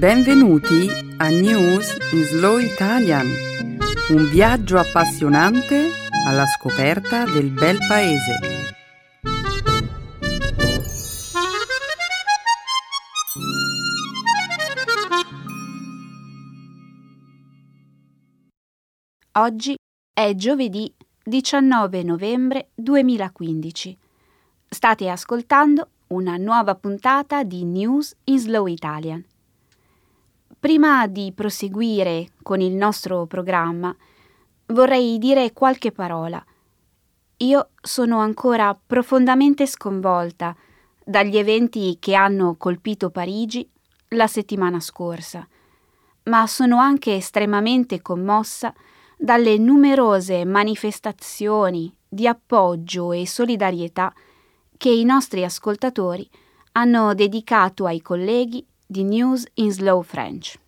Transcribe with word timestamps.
Benvenuti 0.00 0.88
a 1.18 1.28
News 1.28 1.94
in 2.14 2.24
Slow 2.24 2.56
Italian, 2.56 3.26
un 4.08 4.30
viaggio 4.30 4.78
appassionante 4.78 5.90
alla 6.26 6.46
scoperta 6.46 7.26
del 7.26 7.50
bel 7.50 7.76
paese. 7.86 8.38
Oggi 19.32 19.76
è 20.14 20.34
giovedì 20.34 20.90
19 21.22 22.02
novembre 22.04 22.70
2015. 22.74 23.98
State 24.66 25.08
ascoltando 25.10 25.90
una 26.06 26.38
nuova 26.38 26.74
puntata 26.74 27.44
di 27.44 27.66
News 27.66 28.16
in 28.24 28.38
Slow 28.38 28.66
Italian. 28.66 29.22
Prima 30.60 31.06
di 31.06 31.32
proseguire 31.34 32.32
con 32.42 32.60
il 32.60 32.74
nostro 32.74 33.24
programma, 33.24 33.96
vorrei 34.66 35.16
dire 35.16 35.54
qualche 35.54 35.90
parola. 35.90 36.44
Io 37.38 37.70
sono 37.80 38.18
ancora 38.18 38.78
profondamente 38.86 39.66
sconvolta 39.66 40.54
dagli 41.02 41.38
eventi 41.38 41.96
che 41.98 42.14
hanno 42.14 42.56
colpito 42.56 43.08
Parigi 43.08 43.66
la 44.08 44.26
settimana 44.26 44.80
scorsa, 44.80 45.48
ma 46.24 46.46
sono 46.46 46.76
anche 46.76 47.14
estremamente 47.14 48.02
commossa 48.02 48.74
dalle 49.16 49.56
numerose 49.56 50.44
manifestazioni 50.44 51.90
di 52.06 52.26
appoggio 52.26 53.12
e 53.12 53.26
solidarietà 53.26 54.12
che 54.76 54.90
i 54.90 55.04
nostri 55.04 55.42
ascoltatori 55.42 56.28
hanno 56.72 57.14
dedicato 57.14 57.86
ai 57.86 58.02
colleghi 58.02 58.62
di 58.90 59.04
News 59.04 59.44
in 59.54 59.70
Slow 59.70 60.02
French. 60.02 60.58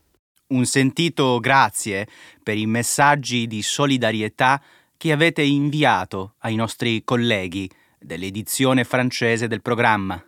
Un 0.51 0.65
sentito 0.65 1.41
grazie 1.41 2.07
per 2.41 2.57
i 2.57 2.67
messaggi 2.67 3.49
di 3.49 3.63
solidarietà 3.63 4.63
che 4.97 5.11
avete 5.11 5.43
inviato 5.43 6.35
ai 6.39 6.55
nostri 6.55 7.03
colleghi 7.03 7.69
dell'edizione 7.99 8.85
francese 8.85 9.49
del 9.49 9.61
programma. 9.61 10.25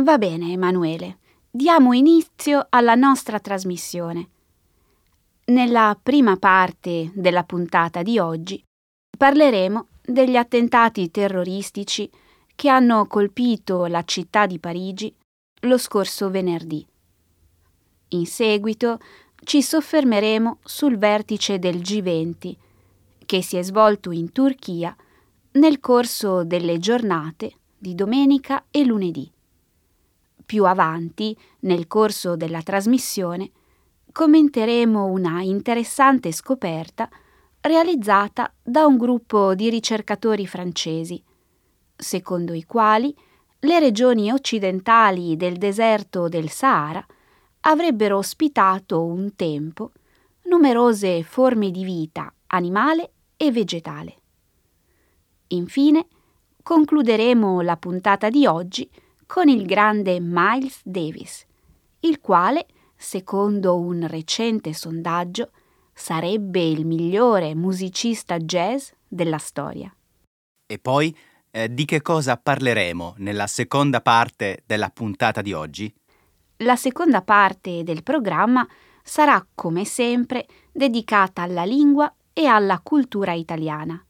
Va 0.00 0.16
bene, 0.16 0.52
Emanuele. 0.52 1.18
Diamo 1.50 1.92
inizio 1.92 2.66
alla 2.70 2.94
nostra 2.94 3.38
trasmissione. 3.38 4.28
Nella 5.46 5.98
prima 6.02 6.36
parte 6.38 7.10
della 7.12 7.44
puntata 7.44 8.02
di 8.02 8.18
oggi 8.18 8.64
parleremo 9.18 9.88
degli 10.00 10.36
attentati 10.36 11.10
terroristici 11.10 12.10
che 12.54 12.70
hanno 12.70 13.06
colpito 13.06 13.84
la 13.84 14.02
città 14.04 14.46
di 14.46 14.58
Parigi 14.58 15.14
lo 15.64 15.76
scorso 15.76 16.30
venerdì. 16.30 16.86
In 18.14 18.26
seguito 18.26 19.00
ci 19.42 19.60
soffermeremo 19.60 20.58
sul 20.62 20.98
vertice 20.98 21.58
del 21.58 21.78
G20 21.78 22.54
che 23.26 23.42
si 23.42 23.56
è 23.56 23.62
svolto 23.62 24.12
in 24.12 24.30
Turchia 24.30 24.96
nel 25.52 25.80
corso 25.80 26.44
delle 26.44 26.78
giornate 26.78 27.52
di 27.76 27.96
domenica 27.96 28.66
e 28.70 28.84
lunedì. 28.84 29.28
Più 30.46 30.64
avanti, 30.64 31.36
nel 31.60 31.88
corso 31.88 32.36
della 32.36 32.62
trasmissione, 32.62 33.50
commenteremo 34.12 35.06
una 35.06 35.42
interessante 35.42 36.30
scoperta 36.30 37.08
realizzata 37.62 38.52
da 38.62 38.86
un 38.86 38.96
gruppo 38.96 39.56
di 39.56 39.68
ricercatori 39.70 40.46
francesi, 40.46 41.20
secondo 41.96 42.52
i 42.52 42.64
quali 42.64 43.12
le 43.60 43.80
regioni 43.80 44.30
occidentali 44.30 45.36
del 45.36 45.56
deserto 45.56 46.28
del 46.28 46.50
Sahara 46.50 47.04
avrebbero 47.66 48.18
ospitato 48.18 49.04
un 49.04 49.34
tempo 49.36 49.92
numerose 50.44 51.22
forme 51.22 51.70
di 51.70 51.84
vita 51.84 52.32
animale 52.48 53.12
e 53.36 53.50
vegetale. 53.50 54.16
Infine, 55.48 56.06
concluderemo 56.62 57.60
la 57.60 57.76
puntata 57.76 58.28
di 58.28 58.46
oggi 58.46 58.88
con 59.26 59.48
il 59.48 59.64
grande 59.64 60.18
Miles 60.20 60.80
Davis, 60.84 61.44
il 62.00 62.20
quale, 62.20 62.66
secondo 62.96 63.78
un 63.78 64.06
recente 64.06 64.72
sondaggio, 64.72 65.50
sarebbe 65.92 66.62
il 66.62 66.84
migliore 66.84 67.54
musicista 67.54 68.36
jazz 68.38 68.90
della 69.06 69.38
storia. 69.38 69.94
E 70.66 70.78
poi, 70.78 71.16
eh, 71.50 71.72
di 71.72 71.84
che 71.84 72.02
cosa 72.02 72.36
parleremo 72.36 73.14
nella 73.18 73.46
seconda 73.46 74.00
parte 74.00 74.62
della 74.66 74.90
puntata 74.90 75.40
di 75.40 75.52
oggi? 75.52 75.92
La 76.58 76.76
seconda 76.76 77.22
parte 77.22 77.82
del 77.82 78.04
programma 78.04 78.66
sarà, 79.02 79.44
come 79.54 79.84
sempre, 79.84 80.46
dedicata 80.70 81.42
alla 81.42 81.64
lingua 81.64 82.14
e 82.32 82.46
alla 82.46 82.80
cultura 82.80 83.32
italiana. 83.32 84.02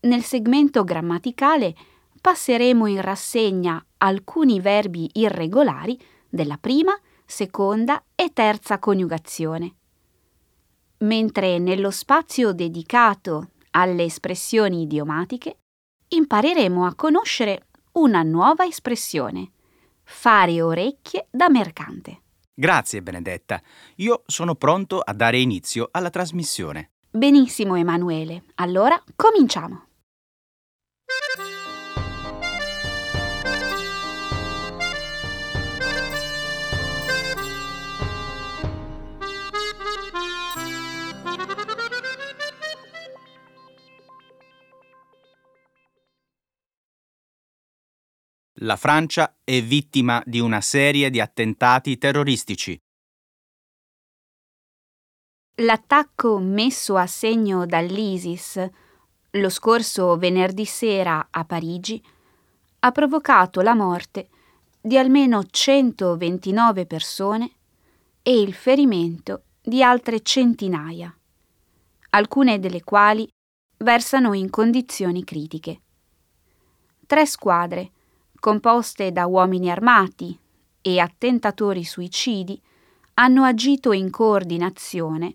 Nel 0.00 0.22
segmento 0.22 0.84
grammaticale 0.84 1.74
passeremo 2.20 2.86
in 2.86 3.00
rassegna 3.00 3.82
alcuni 3.98 4.60
verbi 4.60 5.08
irregolari 5.14 5.98
della 6.28 6.58
prima, 6.58 6.94
seconda 7.24 8.02
e 8.14 8.32
terza 8.34 8.78
coniugazione. 8.78 9.74
Mentre 10.98 11.58
nello 11.58 11.90
spazio 11.90 12.52
dedicato 12.52 13.48
alle 13.70 14.04
espressioni 14.04 14.82
idiomatiche 14.82 15.58
impareremo 16.08 16.84
a 16.84 16.94
conoscere 16.94 17.68
una 17.92 18.22
nuova 18.22 18.66
espressione 18.66 19.52
fare 20.04 20.62
orecchie 20.62 21.26
da 21.30 21.48
mercante. 21.48 22.20
Grazie 22.54 23.02
Benedetta, 23.02 23.60
io 23.96 24.22
sono 24.26 24.54
pronto 24.54 25.00
a 25.00 25.12
dare 25.12 25.38
inizio 25.38 25.88
alla 25.90 26.10
trasmissione. 26.10 26.90
Benissimo 27.10 27.76
Emanuele, 27.76 28.44
allora 28.56 29.02
cominciamo. 29.16 29.86
La 48.64 48.76
Francia 48.76 49.36
è 49.44 49.62
vittima 49.62 50.22
di 50.24 50.40
una 50.40 50.62
serie 50.62 51.10
di 51.10 51.20
attentati 51.20 51.98
terroristici. 51.98 52.80
L'attacco 55.56 56.38
messo 56.38 56.96
a 56.96 57.06
segno 57.06 57.66
dall'ISIS 57.66 58.66
lo 59.32 59.48
scorso 59.50 60.16
venerdì 60.16 60.64
sera 60.64 61.28
a 61.30 61.44
Parigi 61.44 62.02
ha 62.80 62.90
provocato 62.90 63.60
la 63.60 63.74
morte 63.74 64.28
di 64.80 64.96
almeno 64.96 65.44
129 65.44 66.86
persone 66.86 67.50
e 68.22 68.40
il 68.40 68.54
ferimento 68.54 69.42
di 69.60 69.82
altre 69.82 70.22
centinaia, 70.22 71.14
alcune 72.10 72.58
delle 72.58 72.82
quali 72.82 73.28
versano 73.76 74.32
in 74.32 74.48
condizioni 74.48 75.22
critiche. 75.22 75.82
Tre 77.06 77.26
squadre 77.26 77.92
composte 78.44 79.10
da 79.10 79.24
uomini 79.24 79.70
armati 79.70 80.38
e 80.82 80.98
attentatori 80.98 81.82
suicidi, 81.82 82.60
hanno 83.14 83.42
agito 83.42 83.92
in 83.92 84.10
coordinazione, 84.10 85.34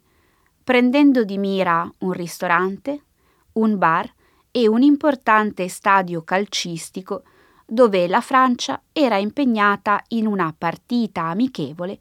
prendendo 0.64 1.24
di 1.24 1.40
mira 1.40 1.92
un 2.02 2.12
ristorante, 2.12 3.06
un 3.54 3.80
bar 3.80 4.14
e 4.52 4.68
un 4.68 4.84
importante 4.84 5.68
stadio 5.70 6.22
calcistico 6.22 7.24
dove 7.66 8.08
la 8.08 8.22
Francia 8.22 8.80
era 8.94 9.18
impegnata 9.18 10.04
in 10.10 10.28
una 10.28 10.54
partita 10.56 11.24
amichevole 11.24 11.98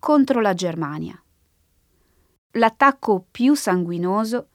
contro 0.00 0.40
la 0.40 0.54
Germania. 0.54 1.22
L'attacco 2.50 3.24
più 3.30 3.54
sanguinoso 3.54 4.48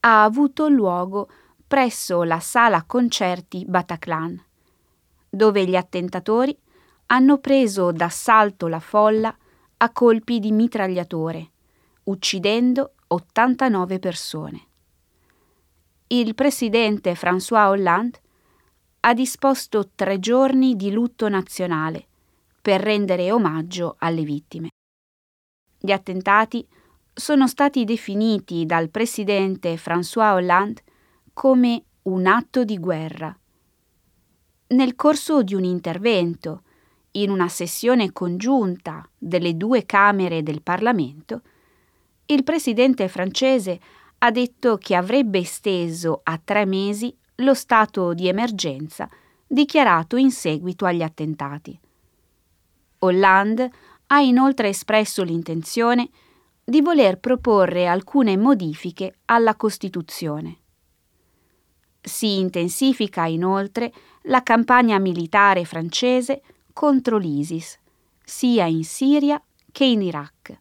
ha 0.00 0.24
avuto 0.24 0.68
luogo 0.68 1.26
presso 1.66 2.22
la 2.22 2.38
sala 2.38 2.84
concerti 2.84 3.64
Bataclan, 3.66 4.44
dove 5.28 5.66
gli 5.66 5.76
attentatori 5.76 6.56
hanno 7.06 7.38
preso 7.38 7.92
d'assalto 7.92 8.66
la 8.66 8.80
folla 8.80 9.34
a 9.78 9.92
colpi 9.92 10.40
di 10.40 10.52
mitragliatore, 10.52 11.50
uccidendo 12.04 12.94
89 13.08 13.98
persone. 13.98 14.66
Il 16.08 16.34
presidente 16.34 17.14
François 17.14 17.68
Hollande 17.68 18.20
ha 19.00 19.14
disposto 19.14 19.90
tre 19.94 20.18
giorni 20.18 20.74
di 20.74 20.90
lutto 20.90 21.28
nazionale 21.28 22.06
per 22.60 22.80
rendere 22.80 23.30
omaggio 23.30 23.96
alle 23.98 24.22
vittime. 24.22 24.70
Gli 25.78 25.92
attentati 25.92 26.66
sono 27.14 27.46
stati 27.46 27.84
definiti 27.84 28.66
dal 28.66 28.90
presidente 28.90 29.76
François 29.76 30.34
Hollande 30.34 30.82
come 31.32 31.84
un 32.02 32.26
atto 32.26 32.64
di 32.64 32.78
guerra 32.78 33.37
nel 34.68 34.94
corso 34.96 35.42
di 35.42 35.54
un 35.54 35.64
intervento, 35.64 36.62
in 37.12 37.30
una 37.30 37.48
sessione 37.48 38.12
congiunta 38.12 39.08
delle 39.16 39.56
due 39.56 39.86
Camere 39.86 40.42
del 40.42 40.62
Parlamento, 40.62 41.42
il 42.26 42.44
presidente 42.44 43.08
francese 43.08 43.80
ha 44.18 44.30
detto 44.30 44.76
che 44.76 44.94
avrebbe 44.94 45.38
esteso 45.38 46.20
a 46.24 46.38
tre 46.42 46.66
mesi 46.66 47.16
lo 47.36 47.54
stato 47.54 48.12
di 48.12 48.28
emergenza 48.28 49.08
dichiarato 49.46 50.16
in 50.16 50.30
seguito 50.30 50.84
agli 50.84 51.02
attentati. 51.02 51.78
Hollande 52.98 53.70
ha 54.08 54.20
inoltre 54.20 54.68
espresso 54.68 55.22
l'intenzione 55.22 56.10
di 56.62 56.82
voler 56.82 57.18
proporre 57.18 57.86
alcune 57.86 58.36
modifiche 58.36 59.20
alla 59.26 59.54
Costituzione. 59.54 60.58
Si 62.08 62.38
intensifica 62.38 63.26
inoltre 63.26 63.92
la 64.22 64.42
campagna 64.42 64.98
militare 64.98 65.66
francese 65.66 66.40
contro 66.72 67.18
l'ISIS, 67.18 67.78
sia 68.24 68.64
in 68.64 68.82
Siria 68.82 69.40
che 69.70 69.84
in 69.84 70.00
Iraq. 70.00 70.58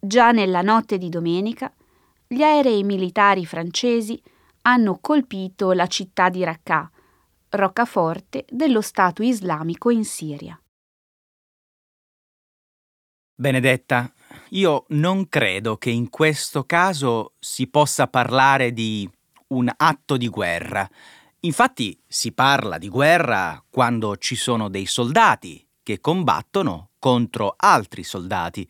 Già 0.00 0.32
nella 0.32 0.62
notte 0.62 0.96
di 0.96 1.10
domenica, 1.10 1.70
gli 2.26 2.42
aerei 2.42 2.82
militari 2.84 3.44
francesi 3.44 4.20
hanno 4.62 4.98
colpito 4.98 5.72
la 5.72 5.86
città 5.86 6.30
di 6.30 6.42
Raqqa, 6.42 6.90
roccaforte 7.50 8.46
dello 8.48 8.80
Stato 8.80 9.22
islamico 9.22 9.90
in 9.90 10.04
Siria. 10.04 10.58
Benedetta, 13.36 14.12
io 14.50 14.84
non 14.90 15.28
credo 15.28 15.76
che 15.76 15.90
in 15.90 16.08
questo 16.08 16.64
caso 16.64 17.34
si 17.38 17.66
possa 17.66 18.06
parlare 18.06 18.72
di 18.72 19.08
un 19.48 19.70
atto 19.74 20.16
di 20.16 20.28
guerra. 20.28 20.88
Infatti 21.40 21.98
si 22.06 22.32
parla 22.32 22.78
di 22.78 22.88
guerra 22.88 23.62
quando 23.68 24.16
ci 24.16 24.34
sono 24.34 24.68
dei 24.68 24.86
soldati 24.86 25.66
che 25.82 26.00
combattono 26.00 26.90
contro 26.98 27.54
altri 27.56 28.02
soldati. 28.02 28.66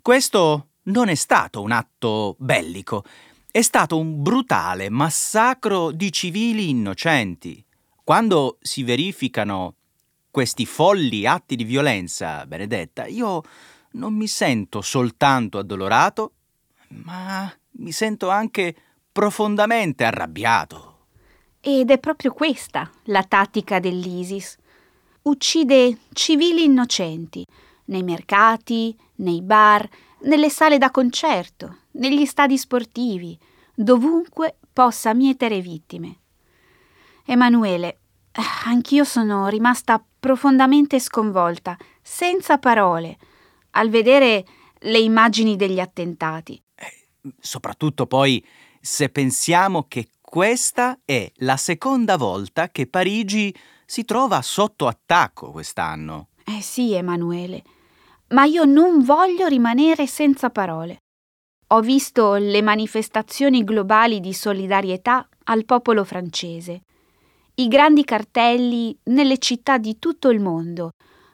Questo 0.00 0.68
non 0.84 1.08
è 1.08 1.14
stato 1.14 1.60
un 1.60 1.72
atto 1.72 2.36
bellico, 2.38 3.04
è 3.50 3.60
stato 3.60 3.98
un 3.98 4.22
brutale 4.22 4.88
massacro 4.88 5.90
di 5.90 6.10
civili 6.12 6.70
innocenti. 6.70 7.64
Quando 8.04 8.58
si 8.60 8.82
verificano 8.82 9.74
questi 10.30 10.64
folli 10.64 11.26
atti 11.26 11.56
di 11.56 11.64
violenza, 11.64 12.46
Benedetta, 12.46 13.06
io 13.06 13.42
non 13.92 14.14
mi 14.14 14.26
sento 14.26 14.80
soltanto 14.80 15.58
addolorato, 15.58 16.32
ma 17.04 17.52
mi 17.72 17.92
sento 17.92 18.30
anche 18.30 18.74
profondamente 19.12 20.04
arrabbiato. 20.04 20.88
Ed 21.60 21.90
è 21.90 21.98
proprio 21.98 22.32
questa 22.32 22.90
la 23.04 23.22
tattica 23.22 23.78
dell'ISIS. 23.78 24.56
Uccide 25.22 25.98
civili 26.12 26.64
innocenti 26.64 27.46
nei 27.84 28.02
mercati, 28.02 28.96
nei 29.16 29.42
bar, 29.42 29.88
nelle 30.22 30.48
sale 30.48 30.78
da 30.78 30.90
concerto, 30.90 31.78
negli 31.92 32.24
stadi 32.24 32.56
sportivi, 32.56 33.38
dovunque 33.74 34.56
possa 34.72 35.14
mietere 35.14 35.60
vittime. 35.60 36.18
Emanuele, 37.24 37.98
anch'io 38.64 39.04
sono 39.04 39.46
rimasta 39.48 40.02
profondamente 40.18 40.98
sconvolta, 40.98 41.76
senza 42.00 42.58
parole, 42.58 43.18
al 43.72 43.90
vedere 43.90 44.44
le 44.78 44.98
immagini 44.98 45.54
degli 45.56 45.78
attentati. 45.78 46.60
Eh, 46.74 47.06
soprattutto 47.38 48.06
poi 48.06 48.44
se 48.84 49.08
pensiamo 49.10 49.84
che 49.86 50.08
questa 50.20 50.98
è 51.04 51.30
la 51.36 51.56
seconda 51.56 52.16
volta 52.16 52.68
che 52.68 52.88
Parigi 52.88 53.54
si 53.86 54.04
trova 54.04 54.42
sotto 54.42 54.88
attacco 54.88 55.52
quest'anno. 55.52 56.30
Eh 56.44 56.60
sì, 56.60 56.92
Emanuele, 56.92 57.62
ma 58.28 58.44
io 58.44 58.64
non 58.64 59.04
voglio 59.04 59.46
rimanere 59.46 60.08
senza 60.08 60.50
parole. 60.50 60.96
Ho 61.68 61.80
visto 61.80 62.34
le 62.34 62.60
manifestazioni 62.60 63.62
globali 63.62 64.18
di 64.18 64.34
solidarietà 64.34 65.28
al 65.44 65.64
popolo 65.64 66.02
francese, 66.02 66.82
i 67.54 67.68
grandi 67.68 68.02
cartelli 68.02 68.98
nelle 69.04 69.38
città 69.38 69.78
di 69.78 69.98
tutto 70.00 70.28
il 70.30 70.40
mondo, 70.40 70.90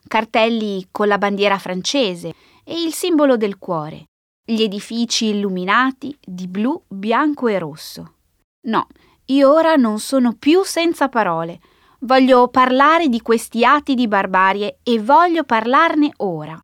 cartelli 0.07 0.89
con 0.91 1.09
la 1.09 1.17
bandiera 1.17 1.59
francese 1.59 2.35
e 2.63 2.83
il 2.83 2.93
simbolo 2.93 3.39
del 3.39 3.59
cuore, 3.59 4.05
gli 4.51 4.63
edifici 4.63 5.27
illuminati 5.27 6.17
di 6.25 6.49
blu, 6.49 6.83
bianco 6.89 7.49
e 7.49 7.59
rosso. 7.59 8.15
No, 8.63 8.87
io 9.27 9.53
ora 9.53 9.77
non 9.77 9.99
sono 9.99 10.33
più 10.33 10.65
senza 10.65 11.11
parole. 11.11 11.61
Voglio 12.01 12.49
parlare 12.49 13.09
di 13.09 13.21
questi 13.21 13.63
atti 13.63 13.95
di 13.95 14.09
barbarie 14.09 14.79
e 14.83 15.01
voglio 15.01 15.45
parlarne 15.45 16.13
ora. 16.19 16.59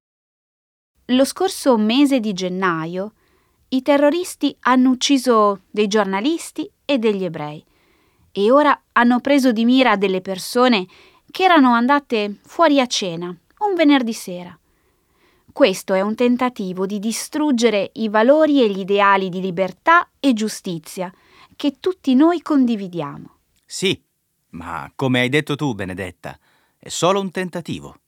Lo 1.08 1.24
scorso 1.26 1.76
mese 1.76 2.20
di 2.20 2.32
gennaio 2.32 3.12
i 3.68 3.82
terroristi 3.82 4.56
hanno 4.60 4.88
ucciso 4.88 5.60
dei 5.70 5.86
giornalisti 5.86 6.70
e 6.86 6.96
degli 6.96 7.24
ebrei 7.24 7.62
e 8.32 8.50
ora 8.50 8.80
hanno 8.92 9.20
preso 9.20 9.52
di 9.52 9.66
mira 9.66 9.96
delle 9.96 10.22
persone 10.22 10.86
che 11.30 11.44
erano 11.44 11.74
andate 11.74 12.38
fuori 12.46 12.80
a 12.80 12.86
cena 12.86 13.26
un 13.26 13.74
venerdì 13.74 14.14
sera. 14.14 14.58
Questo 15.54 15.94
è 15.94 16.00
un 16.00 16.16
tentativo 16.16 16.84
di 16.84 16.98
distruggere 16.98 17.92
i 17.94 18.08
valori 18.08 18.60
e 18.60 18.68
gli 18.68 18.80
ideali 18.80 19.28
di 19.28 19.40
libertà 19.40 20.10
e 20.18 20.32
giustizia 20.32 21.14
che 21.54 21.76
tutti 21.78 22.16
noi 22.16 22.42
condividiamo. 22.42 23.36
Sì, 23.64 24.02
ma 24.48 24.90
come 24.96 25.20
hai 25.20 25.28
detto 25.28 25.54
tu, 25.54 25.72
Benedetta, 25.72 26.36
è 26.76 26.88
solo 26.88 27.20
un 27.20 27.30
tentativo. 27.30 28.00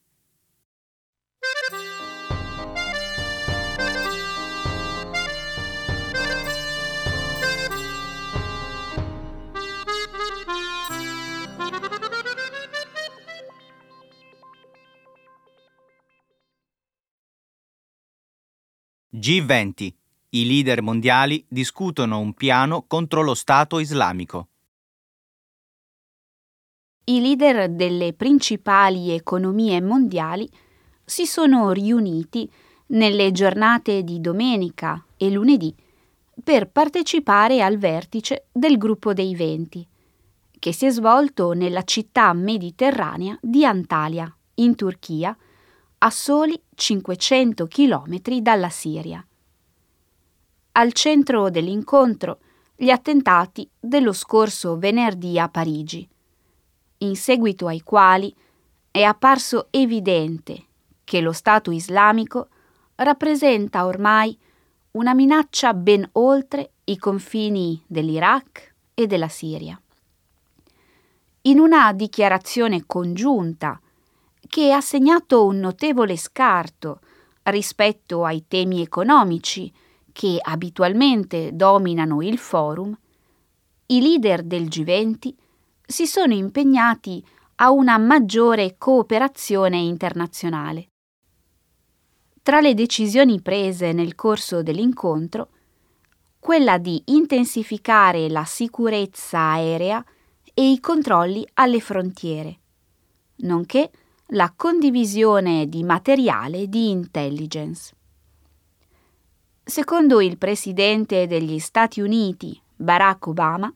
G20. 19.19 19.95
I 20.29 20.47
leader 20.47 20.83
mondiali 20.83 21.43
discutono 21.49 22.19
un 22.19 22.35
piano 22.35 22.85
contro 22.87 23.23
lo 23.23 23.33
Stato 23.33 23.79
islamico. 23.79 24.49
I 27.05 27.21
leader 27.23 27.71
delle 27.71 28.13
principali 28.13 29.13
economie 29.13 29.81
mondiali 29.81 30.47
si 31.03 31.25
sono 31.25 31.73
riuniti 31.73 32.51
nelle 32.89 33.33
giornate 33.33 34.03
di 34.03 34.21
domenica 34.21 35.03
e 35.17 35.31
lunedì 35.31 35.75
per 36.45 36.69
partecipare 36.69 37.63
al 37.63 37.79
vertice 37.79 38.49
del 38.53 38.77
gruppo 38.77 39.15
dei 39.15 39.35
venti, 39.35 39.87
che 40.59 40.73
si 40.75 40.85
è 40.85 40.91
svolto 40.91 41.53
nella 41.53 41.85
città 41.85 42.35
mediterranea 42.35 43.39
di 43.41 43.65
Antalya, 43.65 44.31
in 44.57 44.75
Turchia, 44.75 45.35
a 45.99 46.11
soli 46.11 46.61
500 46.77 47.67
chilometri 47.67 48.43
dalla 48.43 48.69
Siria. 48.69 49.27
Al 50.73 50.93
centro 50.93 51.49
dell'incontro 51.49 52.39
gli 52.77 52.91
attentati 52.91 53.69
dello 53.81 54.13
scorso 54.13 54.77
venerdì 54.77 55.39
a 55.39 55.49
Parigi, 55.49 56.07
in 56.99 57.17
seguito 57.17 57.67
ai 57.67 57.81
quali 57.81 58.35
è 58.91 59.03
apparso 59.03 59.69
evidente 59.71 60.65
che 61.03 61.21
lo 61.23 61.33
Stato 61.33 61.71
islamico 61.71 62.49
rappresenta 62.97 63.87
ormai 63.87 64.39
una 64.93 65.15
minaccia 65.15 65.73
ben 65.73 66.07
oltre 66.13 66.73
i 66.85 66.99
confini 66.99 67.83
dell'Iraq 67.87 68.75
e 68.93 69.07
della 69.07 69.29
Siria. 69.29 69.81
In 71.43 71.59
una 71.59 71.93
dichiarazione 71.95 72.85
congiunta 72.87 73.81
che 74.49 74.73
ha 74.73 74.81
segnato 74.81 75.45
un 75.45 75.59
notevole 75.59 76.17
scarto 76.17 77.01
rispetto 77.45 78.25
ai 78.25 78.45
temi 78.49 78.81
economici 78.83 79.73
che 80.13 80.39
abitualmente 80.41 81.51
dominano 81.53 82.23
il 82.23 82.39
forum, 82.39 82.97
i 83.87 84.01
leader 84.01 84.43
del 84.43 84.65
G20 84.65 85.35
si 85.87 86.07
sono 86.07 86.35
impegnati 86.35 87.25
a 87.57 87.71
una 87.71 87.99
maggiore 87.99 88.77
cooperazione 88.79 89.77
internazionale. 89.77 90.89
Tra 92.43 92.61
le 92.61 92.75
decisioni 92.75 93.41
prese 93.41 93.93
nel 93.93 94.15
corso 94.15 94.63
dell'incontro, 94.63 95.49
quella 96.39 96.79
di 96.79 97.03
intensificare 97.07 98.29
la 98.29 98.45
sicurezza 98.45 99.39
aerea 99.39 100.05
e 100.55 100.71
i 100.71 100.81
controlli 100.81 101.47
alle 101.55 101.81
frontiere, 101.81 102.59
nonché 103.39 103.91
la 104.31 104.53
condivisione 104.57 105.69
di 105.69 105.85
materiale 105.85 106.69
di 106.69 106.91
intelligence. 106.91 107.95
Secondo 109.63 110.21
il 110.21 110.37
presidente 110.37 111.29
degli 111.29 111.61
Stati 111.61 112.01
Uniti, 112.01 112.61
Barack 112.75 113.29
Obama, 113.29 113.73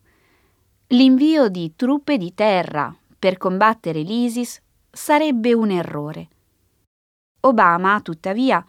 l'invio 0.88 1.49
di 1.49 1.75
truppe 1.76 2.19
di 2.19 2.35
terra 2.35 2.92
per 3.16 3.37
combattere 3.37 4.00
l'ISIS 4.00 4.61
sarebbe 4.90 5.52
un 5.52 5.71
errore. 5.71 6.28
Obama, 7.42 8.00
tuttavia, 8.00 8.64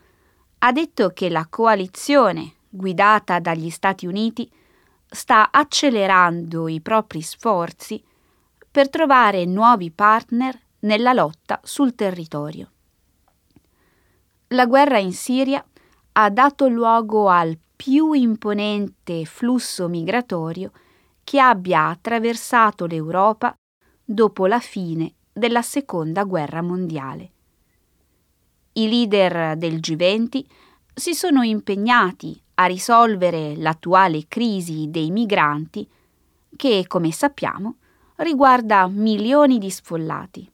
ha 0.59 0.71
detto 0.71 1.09
che 1.09 1.29
la 1.29 1.47
coalizione 1.49 2.57
guidata 2.69 3.39
dagli 3.39 3.71
Stati 3.71 4.05
Uniti 4.05 4.49
sta 5.09 5.49
accelerando 5.51 6.67
i 6.67 6.79
propri 6.79 7.23
sforzi 7.23 8.03
per 8.69 8.87
trovare 8.87 9.45
nuovi 9.45 9.89
partner 9.89 10.59
nella 10.81 11.13
lotta 11.13 11.59
sul 11.63 11.95
territorio. 11.95 12.71
La 14.49 14.65
guerra 14.65 14.99
in 14.99 15.13
Siria 15.13 15.63
ha 16.13 16.29
dato 16.29 16.67
luogo 16.67 17.29
al 17.29 17.57
più 17.75 18.13
imponente 18.13 19.25
flusso 19.25 19.87
migratorio 19.87 20.71
che 21.23 21.39
abbia 21.39 21.87
attraversato 21.87 22.85
l'Europa 22.85 23.55
dopo 24.03 24.45
la 24.45 24.59
fine 24.59 25.13
della 25.31 25.61
Seconda 25.61 26.23
Guerra 26.23 26.61
Mondiale. 26.61 27.31
I 28.73 28.89
leader 28.89 29.57
del 29.57 29.75
G20 29.75 30.43
si 30.93 31.13
sono 31.13 31.41
impegnati 31.43 32.39
a 32.55 32.65
risolvere 32.65 33.55
l'attuale 33.55 34.25
crisi 34.27 34.89
dei 34.89 35.09
migranti 35.09 35.87
che, 36.55 36.85
come 36.87 37.11
sappiamo, 37.11 37.77
riguarda 38.17 38.87
milioni 38.87 39.57
di 39.57 39.69
sfollati. 39.69 40.50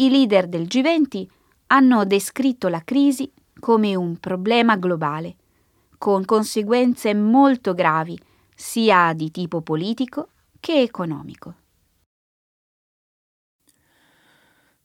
I 0.00 0.10
leader 0.10 0.46
del 0.46 0.62
G20 0.62 1.26
hanno 1.68 2.04
descritto 2.04 2.68
la 2.68 2.82
crisi 2.84 3.28
come 3.58 3.96
un 3.96 4.18
problema 4.18 4.76
globale, 4.76 5.34
con 5.98 6.24
conseguenze 6.24 7.14
molto 7.14 7.74
gravi 7.74 8.16
sia 8.54 9.12
di 9.12 9.32
tipo 9.32 9.60
politico 9.60 10.28
che 10.60 10.82
economico. 10.82 11.54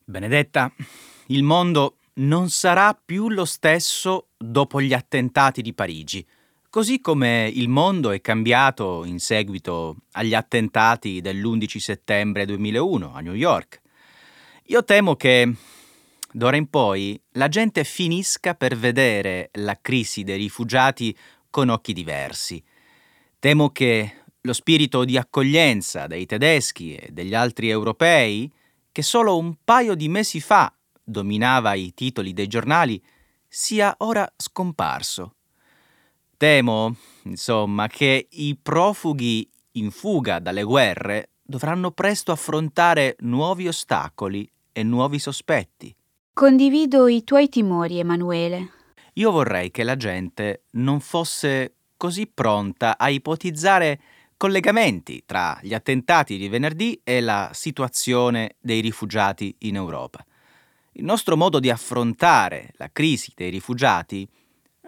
Benedetta, 0.04 0.74
il 1.28 1.44
mondo 1.44 1.98
non 2.16 2.50
sarà 2.50 3.00
più 3.00 3.30
lo 3.30 3.46
stesso 3.46 4.30
dopo 4.36 4.82
gli 4.82 4.94
attentati 4.94 5.62
di 5.62 5.76
Parigi, 5.76 6.26
così 6.72 7.00
come 7.02 7.52
il 7.54 7.70
mondo 7.70 8.10
è 8.10 8.20
cambiato 8.20 9.06
in 9.06 9.20
seguito 9.20 9.98
agli 10.14 10.34
attentati 10.34 11.22
dell'11 11.22 11.78
settembre 11.78 12.46
2001 12.46 13.14
a 13.14 13.20
New 13.20 13.36
York. 13.36 13.82
Io 14.68 14.82
temo 14.86 15.18
che 15.18 15.54
d'ora 16.32 16.56
in 16.56 16.70
poi 16.70 17.22
la 17.32 17.50
gente 17.50 17.84
finisca 17.84 18.56
per 18.56 18.78
vedere 18.78 19.50
la 19.56 19.78
crisi 19.82 20.24
dei 20.24 20.38
rifugiati 20.38 21.16
con 21.50 21.68
occhi 21.68 21.92
diversi. 21.92 22.64
Temo 23.40 23.72
che 23.72 24.24
lo 24.40 24.54
spirito 24.54 25.04
di 25.04 25.18
accoglienza 25.18 26.08
dei 26.08 26.26
tedeschi 26.26 26.96
e 26.96 27.10
degli 27.12 27.36
altri 27.36 27.70
europei 27.70 28.50
che 28.90 29.02
solo 29.02 29.38
un 29.38 29.56
paio 29.66 29.96
di 29.96 30.08
mesi 30.08 30.40
fa 30.40 30.74
dominava 31.04 31.74
i 31.74 31.94
titoli 31.94 32.32
dei 32.32 32.48
giornali, 32.48 33.04
sia 33.46 33.94
ora 33.98 34.32
scomparso. 34.38 35.36
Temo, 36.38 36.96
insomma, 37.24 37.88
che 37.88 38.28
i 38.30 38.58
profughi 38.62 39.50
in 39.74 39.92
fuga 39.92 40.40
dalle 40.40 40.64
guerre 40.64 41.32
dovranno 41.54 41.92
presto 41.92 42.32
affrontare 42.32 43.16
nuovi 43.20 43.68
ostacoli 43.68 44.50
e 44.72 44.82
nuovi 44.82 45.20
sospetti. 45.20 45.96
Condivido 46.34 47.08
i 47.08 47.24
tuoi 47.24 47.48
timori, 47.48 48.00
Emanuele. 48.00 48.72
Io 49.14 49.30
vorrei 49.30 49.70
che 49.70 49.84
la 49.84 49.96
gente 49.96 50.64
non 50.72 51.00
fosse 51.00 51.76
così 51.96 52.26
pronta 52.26 52.98
a 52.98 53.08
ipotizzare 53.10 54.02
collegamenti 54.36 55.26
tra 55.28 55.60
gli 55.62 55.76
attentati 55.76 56.40
di 56.40 56.50
venerdì 56.50 57.00
e 57.04 57.22
la 57.22 57.52
situazione 57.54 58.56
dei 58.60 58.82
rifugiati 58.82 59.56
in 59.60 59.76
Europa. 59.76 60.26
Il 60.94 61.04
nostro 61.04 61.38
modo 61.38 61.60
di 61.60 61.70
affrontare 61.70 62.72
la 62.78 62.90
crisi 62.92 63.32
dei 63.36 63.52
rifugiati 63.52 64.28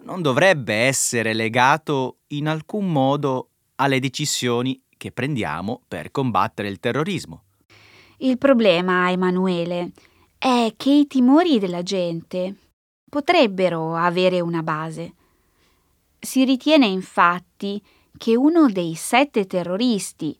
non 0.02 0.20
dovrebbe 0.20 0.74
essere 0.74 1.32
legato 1.32 2.22
in 2.28 2.48
alcun 2.48 2.90
modo 2.90 3.50
alle 3.76 4.00
decisioni 4.00 4.80
che 4.96 5.12
prendiamo 5.12 5.82
per 5.86 6.10
combattere 6.10 6.68
il 6.68 6.80
terrorismo. 6.80 7.42
Il 8.18 8.38
problema, 8.38 9.10
Emanuele, 9.10 9.92
è 10.38 10.72
che 10.76 10.90
i 10.90 11.06
timori 11.06 11.58
della 11.58 11.82
gente 11.82 12.54
potrebbero 13.08 13.94
avere 13.94 14.40
una 14.40 14.62
base. 14.62 15.14
Si 16.18 16.44
ritiene 16.44 16.86
infatti 16.86 17.82
che 18.16 18.36
uno 18.36 18.70
dei 18.70 18.94
sette 18.94 19.46
terroristi 19.46 20.38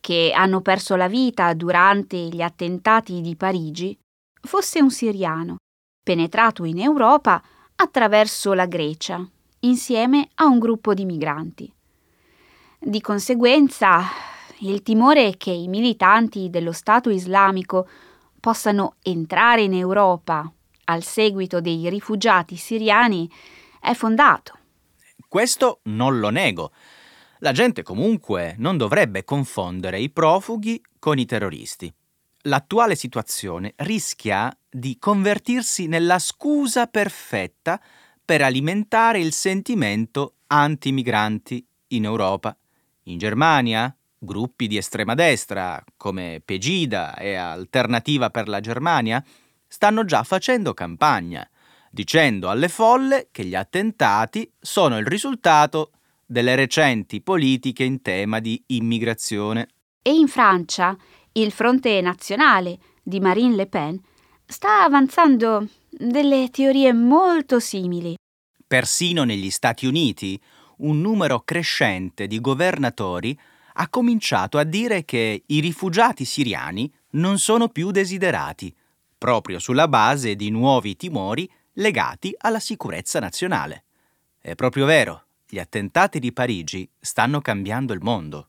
che 0.00 0.32
hanno 0.34 0.60
perso 0.60 0.94
la 0.94 1.08
vita 1.08 1.52
durante 1.54 2.16
gli 2.16 2.42
attentati 2.42 3.20
di 3.20 3.34
Parigi 3.34 3.96
fosse 4.40 4.80
un 4.80 4.90
siriano, 4.90 5.56
penetrato 6.02 6.64
in 6.64 6.78
Europa 6.78 7.42
attraverso 7.74 8.52
la 8.52 8.66
Grecia, 8.66 9.28
insieme 9.60 10.28
a 10.34 10.46
un 10.46 10.58
gruppo 10.58 10.94
di 10.94 11.04
migranti. 11.04 11.72
Di 12.78 13.00
conseguenza, 13.00 14.02
il 14.58 14.82
timore 14.82 15.36
che 15.36 15.50
i 15.50 15.66
militanti 15.66 16.50
dello 16.50 16.72
Stato 16.72 17.10
islamico 17.10 17.88
possano 18.38 18.96
entrare 19.02 19.62
in 19.62 19.72
Europa 19.72 20.50
al 20.84 21.02
seguito 21.02 21.60
dei 21.60 21.88
rifugiati 21.88 22.56
siriani 22.56 23.28
è 23.80 23.94
fondato. 23.94 24.58
Questo 25.26 25.80
non 25.84 26.18
lo 26.18 26.28
nego. 26.28 26.72
La 27.40 27.52
gente 27.52 27.82
comunque 27.82 28.54
non 28.58 28.76
dovrebbe 28.76 29.24
confondere 29.24 29.98
i 29.98 30.10
profughi 30.10 30.80
con 30.98 31.18
i 31.18 31.24
terroristi. 31.24 31.92
L'attuale 32.42 32.94
situazione 32.94 33.72
rischia 33.76 34.56
di 34.70 34.98
convertirsi 34.98 35.86
nella 35.86 36.18
scusa 36.18 36.86
perfetta 36.86 37.80
per 38.24 38.42
alimentare 38.42 39.18
il 39.18 39.32
sentimento 39.32 40.34
anti-migranti 40.46 41.66
in 41.88 42.04
Europa. 42.04 42.56
In 43.08 43.18
Germania, 43.18 43.94
gruppi 44.18 44.66
di 44.66 44.76
estrema 44.76 45.14
destra 45.14 45.82
come 45.96 46.42
Pegida 46.44 47.16
e 47.16 47.34
Alternativa 47.34 48.30
per 48.30 48.48
la 48.48 48.60
Germania 48.60 49.22
stanno 49.68 50.04
già 50.04 50.24
facendo 50.24 50.74
campagna, 50.74 51.48
dicendo 51.90 52.50
alle 52.50 52.68
folle 52.68 53.28
che 53.30 53.44
gli 53.44 53.54
attentati 53.54 54.50
sono 54.58 54.98
il 54.98 55.06
risultato 55.06 55.92
delle 56.26 56.56
recenti 56.56 57.20
politiche 57.20 57.84
in 57.84 58.02
tema 58.02 58.40
di 58.40 58.60
immigrazione. 58.66 59.68
E 60.02 60.10
in 60.12 60.26
Francia 60.26 60.96
il 61.32 61.52
Fronte 61.52 62.00
Nazionale 62.00 62.78
di 63.02 63.20
Marine 63.20 63.54
Le 63.54 63.66
Pen 63.66 64.00
sta 64.44 64.82
avanzando 64.82 65.68
delle 65.90 66.48
teorie 66.50 66.92
molto 66.92 67.60
simili. 67.60 68.16
Persino 68.66 69.22
negli 69.22 69.50
Stati 69.50 69.86
Uniti 69.86 70.40
un 70.78 71.00
numero 71.00 71.40
crescente 71.40 72.26
di 72.26 72.40
governatori 72.40 73.38
ha 73.74 73.88
cominciato 73.88 74.58
a 74.58 74.64
dire 74.64 75.04
che 75.04 75.42
i 75.46 75.60
rifugiati 75.60 76.24
siriani 76.24 76.92
non 77.10 77.38
sono 77.38 77.68
più 77.68 77.90
desiderati, 77.90 78.74
proprio 79.16 79.58
sulla 79.58 79.88
base 79.88 80.34
di 80.34 80.50
nuovi 80.50 80.96
timori 80.96 81.50
legati 81.74 82.34
alla 82.38 82.60
sicurezza 82.60 83.20
nazionale. 83.20 83.84
È 84.40 84.54
proprio 84.54 84.86
vero, 84.86 85.26
gli 85.48 85.58
attentati 85.58 86.18
di 86.18 86.32
Parigi 86.32 86.88
stanno 86.98 87.40
cambiando 87.40 87.92
il 87.92 88.00
mondo. 88.02 88.48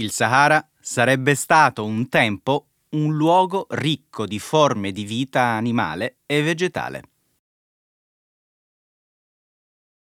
Il 0.00 0.10
Sahara 0.10 0.66
sarebbe 0.80 1.34
stato 1.34 1.84
un 1.84 2.08
tempo 2.08 2.68
un 2.90 3.14
luogo 3.14 3.66
ricco 3.68 4.24
di 4.24 4.38
forme 4.38 4.92
di 4.92 5.04
vita 5.04 5.42
animale 5.42 6.16
e 6.24 6.42
vegetale 6.42 7.02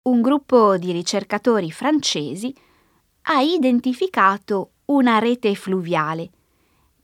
un 0.07 0.21
gruppo 0.21 0.77
di 0.77 0.93
ricercatori 0.93 1.73
francesi 1.73 2.55
ha 3.23 3.41
identificato 3.41 4.73
una 4.87 5.19
rete 5.19 5.55
fluviale 5.55 6.31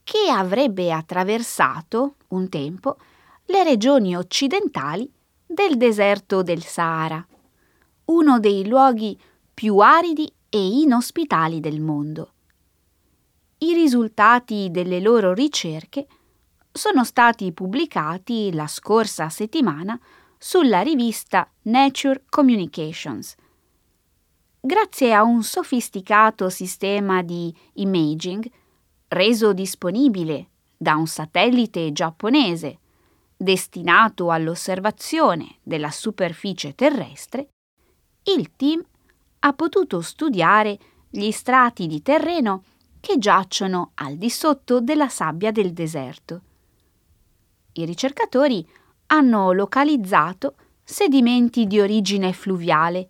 che 0.03 0.29
avrebbe 0.29 0.91
attraversato 0.93 2.15
un 2.29 2.47
tempo 2.47 2.97
le 3.45 3.63
regioni 3.63 4.15
occidentali 4.15 5.11
del 5.45 5.75
deserto 5.75 6.43
del 6.43 6.63
Sahara, 6.63 7.25
uno 8.05 8.39
dei 8.39 8.67
luoghi 8.67 9.19
più 9.53 9.79
aridi 9.79 10.31
e 10.49 10.65
inospitali 10.65 11.59
del 11.59 11.81
mondo. 11.81 12.32
I 13.63 13.73
risultati 13.73 14.67
delle 14.71 14.99
loro 14.99 15.33
ricerche 15.33 16.05
sono 16.69 17.05
stati 17.05 17.53
pubblicati 17.53 18.51
la 18.51 18.67
scorsa 18.67 19.29
settimana 19.29 19.97
sulla 20.37 20.81
rivista 20.81 21.49
Nature 21.61 22.25
Communications. 22.27 23.33
grazie 24.59 25.13
a 25.13 25.23
un 25.23 25.43
sofisticato 25.43 26.49
sistema 26.49 27.21
di 27.21 27.55
imaging 27.75 28.45
reso 29.07 29.53
disponibile 29.53 30.49
da 30.75 30.95
un 30.95 31.07
satellite 31.07 31.93
giapponese 31.93 32.79
destinato 33.37 34.29
all'osservazione 34.29 35.59
della 35.63 35.89
superficie 35.89 36.75
terrestre, 36.75 37.47
il 38.23 38.57
team 38.57 38.83
ha 39.39 39.53
potuto 39.53 40.01
studiare 40.01 40.77
gli 41.09 41.31
strati 41.31 41.87
di 41.87 42.01
terreno 42.01 42.63
che 43.03 43.17
giacciono 43.17 43.91
al 43.95 44.15
di 44.15 44.29
sotto 44.29 44.79
della 44.79 45.09
sabbia 45.09 45.51
del 45.51 45.73
deserto. 45.73 46.41
I 47.73 47.83
ricercatori 47.83 48.65
hanno 49.07 49.51
localizzato 49.51 50.55
sedimenti 50.85 51.67
di 51.67 51.81
origine 51.81 52.31
fluviale 52.31 53.09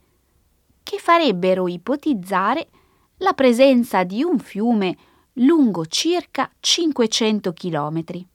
che 0.81 0.97
farebbero 0.97 1.67
ipotizzare 1.67 2.69
la 3.17 3.33
presenza 3.33 4.03
di 4.03 4.23
un 4.23 4.39
fiume 4.39 4.97
lungo 5.33 5.85
circa 5.85 6.50
500 6.59 7.53
chilometri. 7.53 8.27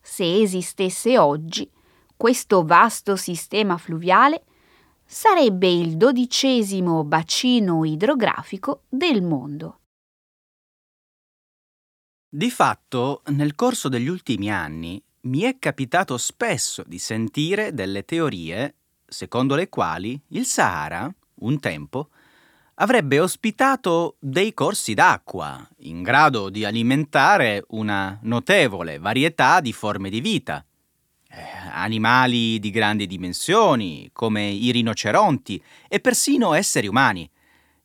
Se 0.00 0.42
esistesse 0.42 1.16
oggi, 1.16 1.70
questo 2.16 2.64
vasto 2.64 3.14
sistema 3.14 3.76
fluviale 3.76 4.42
sarebbe 5.04 5.70
il 5.70 5.96
dodicesimo 5.96 7.04
bacino 7.04 7.84
idrografico 7.84 8.82
del 8.88 9.22
mondo. 9.22 9.79
Di 12.32 12.48
fatto, 12.48 13.22
nel 13.30 13.56
corso 13.56 13.88
degli 13.88 14.06
ultimi 14.06 14.52
anni 14.52 15.02
mi 15.22 15.40
è 15.40 15.58
capitato 15.58 16.16
spesso 16.16 16.84
di 16.86 16.96
sentire 16.96 17.74
delle 17.74 18.04
teorie 18.04 18.76
secondo 19.04 19.56
le 19.56 19.68
quali 19.68 20.18
il 20.28 20.44
Sahara, 20.44 21.12
un 21.40 21.58
tempo, 21.58 22.10
avrebbe 22.74 23.18
ospitato 23.18 24.14
dei 24.20 24.54
corsi 24.54 24.94
d'acqua 24.94 25.68
in 25.78 26.04
grado 26.04 26.50
di 26.50 26.64
alimentare 26.64 27.64
una 27.70 28.16
notevole 28.22 29.00
varietà 29.00 29.58
di 29.58 29.72
forme 29.72 30.08
di 30.08 30.20
vita. 30.20 30.64
Eh, 31.28 31.42
animali 31.72 32.60
di 32.60 32.70
grandi 32.70 33.08
dimensioni, 33.08 34.08
come 34.12 34.48
i 34.50 34.70
rinoceronti, 34.70 35.60
e 35.88 35.98
persino 35.98 36.54
esseri 36.54 36.86
umani. 36.86 37.28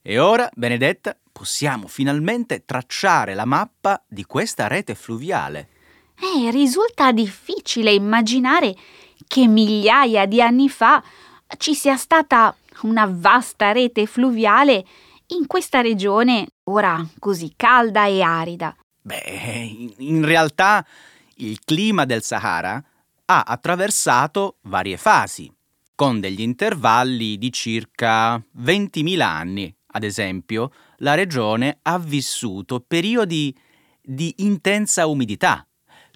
E 0.04 0.20
ora, 0.20 0.48
Benedetta, 0.54 1.18
possiamo 1.38 1.88
finalmente 1.88 2.64
tracciare 2.64 3.34
la 3.34 3.44
mappa 3.44 4.02
di 4.08 4.24
questa 4.24 4.68
rete 4.68 4.96
fluviale. 4.96 5.68
Eh, 6.18 6.50
risulta 6.50 7.12
difficile 7.12 7.92
immaginare 7.92 8.74
che 9.28 9.46
migliaia 9.46 10.28
di 10.28 10.42
anni 10.42 10.70
fa 10.70 11.04
ci 11.58 11.76
sia 11.76 11.98
stata 11.98 12.56
una 12.84 13.06
vasta 13.12 13.74
rete 13.74 14.06
fluviale 14.06 14.86
in 15.28 15.46
questa 15.46 15.82
regione 15.82 16.48
ora 16.70 17.06
così 17.20 17.52
calda 17.58 18.06
e 18.06 18.22
arida. 18.22 18.74
Beh, 19.02 19.92
in 19.98 20.24
realtà 20.24 20.86
il 21.36 21.60
clima 21.66 22.06
del 22.06 22.24
Sahara 22.24 22.82
ha 23.26 23.44
attraversato 23.46 24.60
varie 24.62 24.96
fasi, 24.96 25.52
con 25.96 26.22
degli 26.22 26.42
intervalli 26.42 27.38
di 27.38 27.52
circa 27.52 28.36
20.000 28.38 29.20
anni. 29.20 29.76
Ad 29.88 30.04
esempio, 30.04 30.72
la 30.98 31.14
regione 31.14 31.80
ha 31.82 31.98
vissuto 32.00 32.80
periodi 32.80 33.56
di 34.02 34.34
intensa 34.38 35.08
umidità. 35.08 35.68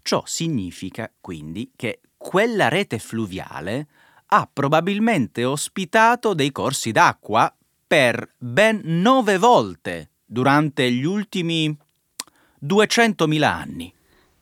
Ciò 0.02 0.24
significa 0.26 1.12
quindi 1.20 1.72
che 1.76 2.02
quella 2.18 2.68
rete 2.68 3.00
fluviale 3.00 3.88
ha 4.28 4.50
probabilmente 4.52 5.44
ospitato 5.44 6.34
dei 6.34 6.52
corsi 6.52 6.92
d'acqua 6.92 7.54
per 7.88 8.36
ben 8.38 8.82
nove 8.84 9.38
volte 9.38 10.12
durante 10.26 10.92
gli 10.92 11.06
ultimi 11.06 11.76
200.000 12.64 13.44
anni. 13.44 13.94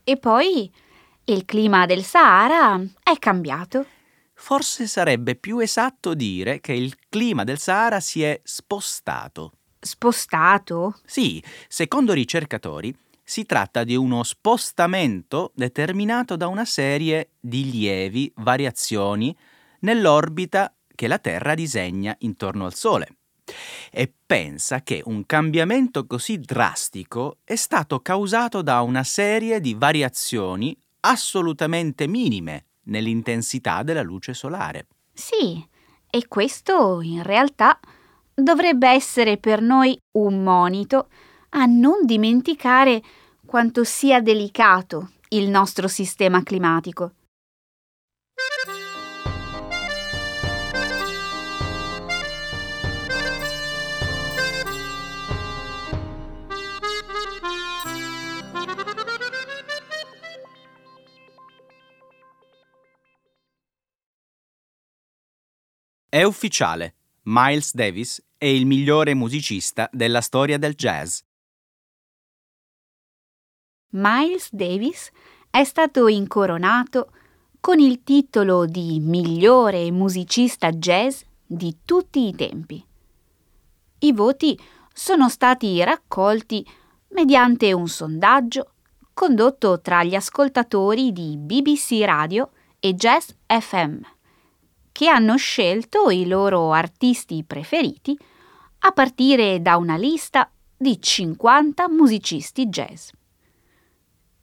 E 0.04 0.18
poi 0.18 0.70
il 1.26 1.46
clima 1.46 1.86
del 1.86 2.04
Sahara 2.04 2.82
è 3.04 3.18
cambiato. 3.20 3.86
Forse 4.34 4.88
sarebbe 4.88 5.36
più 5.36 5.60
esatto 5.60 6.14
dire 6.14 6.60
che 6.60 6.74
il 6.74 6.96
clima 7.10 7.44
del 7.44 7.58
Sahara 7.58 8.00
si 8.00 8.22
è 8.22 8.40
spostato. 8.44 9.54
Spostato? 9.88 11.00
Sì, 11.06 11.42
secondo 11.68 12.14
ricercatori 12.14 12.96
si 13.24 13.46
tratta 13.46 13.84
di 13.84 13.96
uno 13.96 14.24
spostamento 14.24 15.52
determinato 15.56 16.36
da 16.36 16.48
una 16.48 16.66
serie 16.66 17.32
di 17.40 17.72
lievi 17.72 18.32
variazioni 18.36 19.36
nell'orbita 19.80 20.74
che 20.94 21.08
la 21.08 21.18
Terra 21.18 21.56
disegna 21.56 22.16
intorno 22.20 22.66
al 22.66 22.74
Sole. 22.74 23.08
E 23.90 24.12
pensa 24.26 24.82
che 24.82 25.02
un 25.06 25.26
cambiamento 25.26 26.06
così 26.06 26.40
drastico 26.40 27.38
è 27.44 27.56
stato 27.56 28.02
causato 28.02 28.62
da 28.62 28.82
una 28.82 29.04
serie 29.04 29.62
di 29.62 29.74
variazioni 29.74 30.78
assolutamente 31.02 32.08
minime 32.08 32.66
nell'intensità 32.84 33.84
della 33.84 34.02
luce 34.02 34.34
solare. 34.34 34.88
Sì, 35.14 35.66
e 36.10 36.28
questo 36.28 37.02
in 37.02 37.24
realtà 37.24 37.80
dovrebbe 38.40 38.88
essere 38.88 39.38
per 39.38 39.62
noi 39.62 39.98
un 40.12 40.44
monito 40.44 41.10
a 41.50 41.66
non 41.66 42.06
dimenticare 42.06 43.02
quanto 43.46 43.84
sia 43.84 44.22
delicato 44.22 45.12
il 45.30 45.50
nostro 45.50 45.88
sistema 45.88 46.44
climatico. 46.44 47.14
È 66.10 66.24
ufficiale, 66.24 66.97
Miles 67.30 67.74
Davis 67.74 68.26
è 68.38 68.46
il 68.46 68.66
migliore 68.66 69.14
musicista 69.14 69.90
della 69.92 70.22
storia 70.22 70.58
del 70.58 70.76
jazz. 70.76 71.20
Miles 73.90 74.48
Davis 74.54 75.10
è 75.50 75.66
stato 75.66 76.08
incoronato 76.08 77.12
con 77.60 77.80
il 77.80 78.02
titolo 78.04 78.66
di 78.66 79.02
migliore 79.02 79.92
musicista 79.92 80.72
jazz 80.72 81.22
di 81.46 81.80
tutti 81.84 82.30
i 82.30 82.34
tempi. 82.34 82.82
I 84.00 84.14
voti 84.14 84.58
sono 84.94 85.28
stati 85.28 85.84
raccolti 85.84 86.66
mediante 87.10 87.74
un 87.74 87.90
sondaggio 87.90 88.72
condotto 89.14 89.82
tra 89.82 90.02
gli 90.06 90.16
ascoltatori 90.16 91.12
di 91.12 91.36
BBC 91.36 92.04
Radio 92.06 92.52
e 92.80 92.94
Jazz 92.94 93.32
FM 93.48 94.16
che 94.98 95.10
hanno 95.10 95.38
scelto 95.38 96.10
i 96.10 96.26
loro 96.26 96.72
artisti 96.72 97.44
preferiti 97.44 98.18
a 98.80 98.92
partire 98.92 99.62
da 99.62 99.78
una 99.78 99.96
lista 99.96 100.52
di 100.76 101.00
50 101.00 101.88
musicisti 101.88 102.66
jazz. 102.66 103.10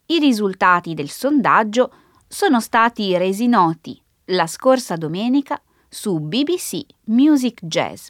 I 0.07 0.21
risultati 0.21 0.95
del 0.95 1.11
sondaggio 1.11 1.93
sono 2.29 2.61
stati 2.61 3.17
resi 3.17 3.49
noti 3.49 4.01
la 4.27 4.47
scorsa 4.47 4.95
domenica 4.95 5.61
su 5.89 6.21
BBC 6.21 6.87
Music 7.07 7.59
Jazz. 7.65 8.07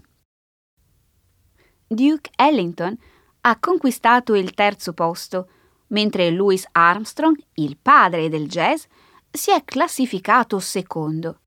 Duke 1.87 2.30
Ellington 2.37 2.94
ha 3.40 3.59
conquistato 3.59 4.35
il 4.35 4.52
terzo 4.52 4.92
posto, 4.92 5.48
mentre 5.87 6.28
Louis 6.28 6.68
Armstrong, 6.72 7.42
il 7.54 7.78
padre 7.80 8.28
del 8.28 8.48
jazz, 8.48 8.85
si 9.30 9.50
è 9.50 9.64
classificato 9.64 10.59
secondo. 10.59 11.38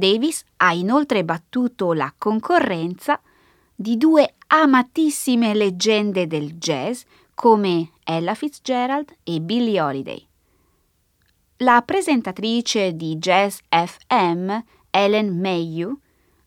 Davis 0.00 0.42
ha 0.56 0.72
inoltre 0.72 1.24
battuto 1.24 1.92
la 1.92 2.10
concorrenza 2.16 3.20
di 3.74 3.98
due 3.98 4.36
amatissime 4.46 5.52
leggende 5.52 6.26
del 6.26 6.54
jazz 6.54 7.02
come 7.34 7.90
Ella 8.02 8.32
Fitzgerald 8.32 9.14
e 9.22 9.40
Billie 9.40 9.78
Holiday. 9.78 10.26
La 11.58 11.82
presentatrice 11.82 12.96
di 12.96 13.16
Jazz 13.16 13.58
FM, 13.68 14.58
Ellen 14.88 15.38
Mayhew, 15.38 15.94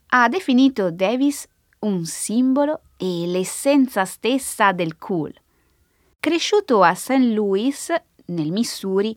ha 0.08 0.28
definito 0.30 0.90
Davis 0.90 1.48
un 1.82 2.06
simbolo 2.06 2.82
e 2.98 3.28
l'essenza 3.28 4.04
stessa 4.06 4.72
del 4.72 4.98
cool. 4.98 5.32
Cresciuto 6.20 6.82
a 6.82 6.96
St. 6.96 7.20
Louis, 7.20 7.94
nel 8.26 8.52
Missouri, 8.52 9.16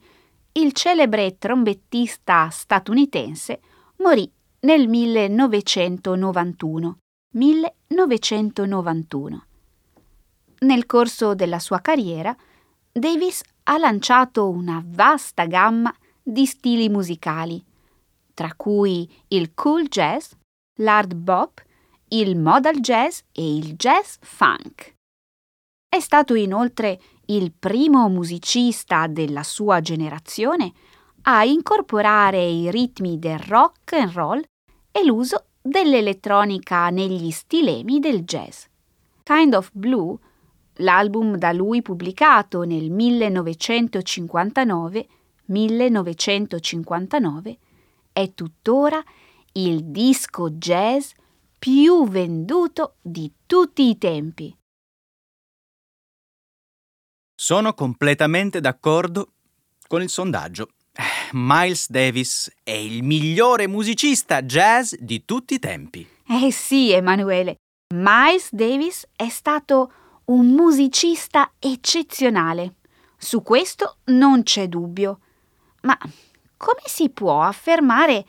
il 0.52 0.72
celebre 0.74 1.38
trombettista 1.38 2.50
statunitense 2.50 3.60
morì 3.98 4.30
nel 4.60 4.88
1991. 4.88 6.98
1991. 7.34 9.44
Nel 10.58 10.86
corso 10.86 11.34
della 11.34 11.58
sua 11.58 11.80
carriera, 11.80 12.34
Davis 12.90 13.42
ha 13.64 13.76
lanciato 13.76 14.48
una 14.48 14.82
vasta 14.84 15.44
gamma 15.46 15.94
di 16.22 16.46
stili 16.46 16.88
musicali, 16.88 17.62
tra 18.32 18.54
cui 18.56 19.06
il 19.28 19.52
cool 19.54 19.86
jazz, 19.88 20.32
l'hard 20.76 21.14
bop 21.14 21.62
il 22.08 22.36
modal 22.36 22.78
jazz 22.78 23.20
e 23.32 23.56
il 23.56 23.74
jazz 23.74 24.16
funk. 24.20 24.94
È 25.88 25.98
stato 25.98 26.34
inoltre 26.34 27.00
il 27.26 27.52
primo 27.52 28.08
musicista 28.08 29.08
della 29.08 29.42
sua 29.42 29.80
generazione 29.80 30.72
a 31.28 31.44
incorporare 31.44 32.44
i 32.44 32.70
ritmi 32.70 33.18
del 33.18 33.40
rock 33.40 33.94
and 33.94 34.12
roll 34.12 34.40
e 34.92 35.04
l'uso 35.04 35.46
dell'elettronica 35.60 36.88
negli 36.90 37.32
stilemi 37.32 37.98
del 37.98 38.22
jazz. 38.22 38.66
Kind 39.24 39.54
of 39.54 39.70
Blue, 39.72 40.16
l'album 40.74 41.36
da 41.36 41.50
lui 41.52 41.82
pubblicato 41.82 42.62
nel 42.62 42.90
1959, 42.90 45.08
1959 45.46 47.58
è 48.12 48.32
tuttora 48.32 49.02
il 49.54 49.86
disco 49.86 50.50
jazz 50.50 51.10
più 51.58 52.08
venduto 52.08 52.98
di 53.02 53.32
tutti 53.46 53.88
i 53.88 53.98
tempi. 53.98 54.56
Sono 57.34 57.74
completamente 57.74 58.60
d'accordo 58.60 59.32
con 59.88 60.02
il 60.02 60.08
sondaggio. 60.08 60.68
Miles 61.32 61.90
Davis 61.90 62.52
è 62.62 62.70
il 62.70 63.02
migliore 63.02 63.66
musicista 63.66 64.42
jazz 64.42 64.94
di 64.98 65.24
tutti 65.24 65.54
i 65.54 65.58
tempi. 65.58 66.06
Eh 66.28 66.50
sì, 66.52 66.92
Emanuele. 66.92 67.56
Miles 67.94 68.48
Davis 68.52 69.06
è 69.14 69.28
stato 69.28 69.92
un 70.26 70.48
musicista 70.48 71.52
eccezionale. 71.58 72.74
Su 73.16 73.42
questo 73.42 73.98
non 74.06 74.42
c'è 74.42 74.68
dubbio. 74.68 75.20
Ma 75.82 75.98
come 76.56 76.82
si 76.84 77.10
può 77.10 77.42
affermare 77.42 78.24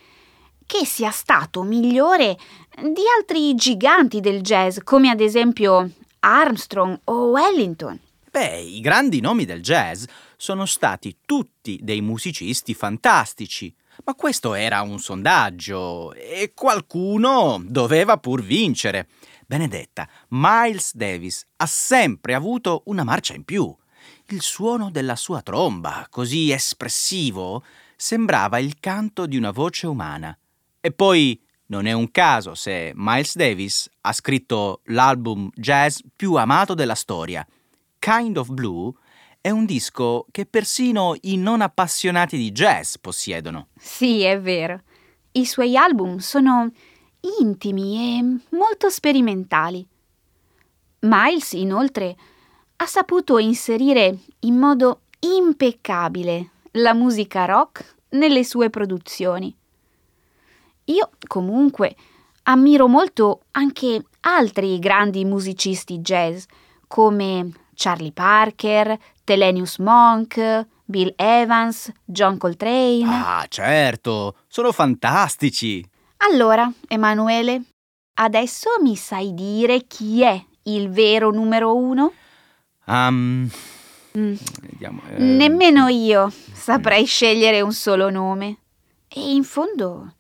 che 0.66 0.86
sia 0.86 1.12
stato 1.12 1.64
migliore 1.64 2.38
di 2.82 3.04
altri 3.18 3.56
giganti 3.56 4.20
del 4.20 4.42
jazz, 4.42 4.80
come 4.84 5.10
ad 5.10 5.22
esempio 5.22 5.90
Armstrong 6.20 7.00
o 7.06 7.30
Wellington? 7.30 8.00
Beh, 8.30 8.60
i 8.60 8.82
grandi 8.82 9.20
nomi 9.20 9.46
del 9.46 9.62
jazz 9.62 10.06
sono 10.38 10.68
stati 10.68 11.18
tutti 11.26 11.80
dei 11.82 12.00
musicisti 12.02 12.76
fantastici, 12.76 13.76
ma 14.06 14.14
questo 14.14 14.54
era 14.54 14.82
un 14.82 15.00
sondaggio 15.00 16.14
e 16.14 16.54
qualcuno 16.54 17.60
doveva 17.66 18.18
pur 18.18 18.44
vincere. 18.44 19.10
Benedetta, 19.48 20.08
Miles 20.30 20.94
Davis 20.94 21.46
ha 21.58 21.66
sempre 21.66 22.36
avuto 22.36 22.84
una 22.86 23.04
marcia 23.04 23.34
in 23.34 23.44
più. 23.44 23.76
Il 24.28 24.42
suono 24.42 24.92
della 24.92 25.16
sua 25.16 25.42
tromba, 25.42 26.06
così 26.10 26.52
espressivo, 26.52 27.64
sembrava 27.96 28.60
il 28.60 28.80
canto 28.80 29.26
di 29.26 29.38
una 29.38 29.52
voce 29.52 29.88
umana. 29.88 30.38
E 30.80 30.92
poi 30.92 31.42
non 31.68 31.88
è 31.88 31.94
un 31.94 32.12
caso 32.12 32.54
se 32.54 32.92
Miles 32.96 33.36
Davis 33.36 33.90
ha 34.02 34.14
scritto 34.14 34.82
l'album 34.86 35.50
jazz 35.56 36.00
più 36.16 36.36
amato 36.36 36.76
della 36.76 36.96
storia. 36.96 37.46
Kind 37.98 38.38
of 38.38 38.50
Blue 38.50 38.94
è 39.48 39.50
un 39.50 39.64
disco 39.64 40.26
che 40.30 40.46
persino 40.46 41.16
i 41.22 41.38
non 41.38 41.62
appassionati 41.62 42.36
di 42.36 42.52
jazz 42.52 42.96
possiedono. 43.00 43.68
Sì, 43.78 44.24
è 44.24 44.38
vero. 44.42 44.82
I 45.32 45.46
suoi 45.46 45.78
album 45.78 46.18
sono 46.18 46.70
intimi 47.40 48.18
e 48.20 48.40
molto 48.58 48.90
sperimentali. 48.90 49.88
Miles, 51.00 51.54
inoltre, 51.54 52.18
ha 52.76 52.86
saputo 52.86 53.38
inserire 53.38 54.18
in 54.42 54.58
modo 54.58 55.04
impeccabile 55.20 56.50
la 56.72 56.94
musica 56.94 57.46
rock 57.46 57.96
nelle 58.10 58.44
sue 58.44 58.70
produzioni. 58.70 59.56
Io, 60.84 61.10
comunque, 61.26 61.96
ammiro 62.44 62.90
molto 62.90 63.44
anche 63.52 64.04
altri 64.20 64.78
grandi 64.78 65.24
musicisti 65.24 66.00
jazz, 66.00 66.44
come 66.86 67.67
Charlie 67.78 68.12
Parker, 68.12 68.98
Thelonious 69.24 69.78
Monk, 69.78 70.66
Bill 70.84 71.14
Evans, 71.16 71.92
John 72.04 72.38
Coltrane. 72.40 73.06
Ah, 73.06 73.46
certo, 73.48 74.36
sono 74.48 74.72
fantastici. 74.72 75.88
Allora, 76.18 76.72
Emanuele, 76.88 77.62
adesso 78.16 78.70
mi 78.82 78.96
sai 78.96 79.36
dire 79.36 79.86
chi 79.86 80.24
è 80.24 80.44
il 80.64 80.90
vero 80.90 81.30
numero 81.30 81.76
uno? 81.76 82.14
Um, 82.88 83.48
Mm. 84.18 84.34
vediamo, 84.64 85.02
eh, 85.16 85.20
Nemmeno 85.22 85.88
io 85.90 86.32
saprei 86.54 87.06
scegliere 87.06 87.62
un 87.62 87.72
solo 87.72 88.10
nome. 88.10 88.58
E 89.08 89.34
in 89.36 89.44
fondo, 89.44 90.14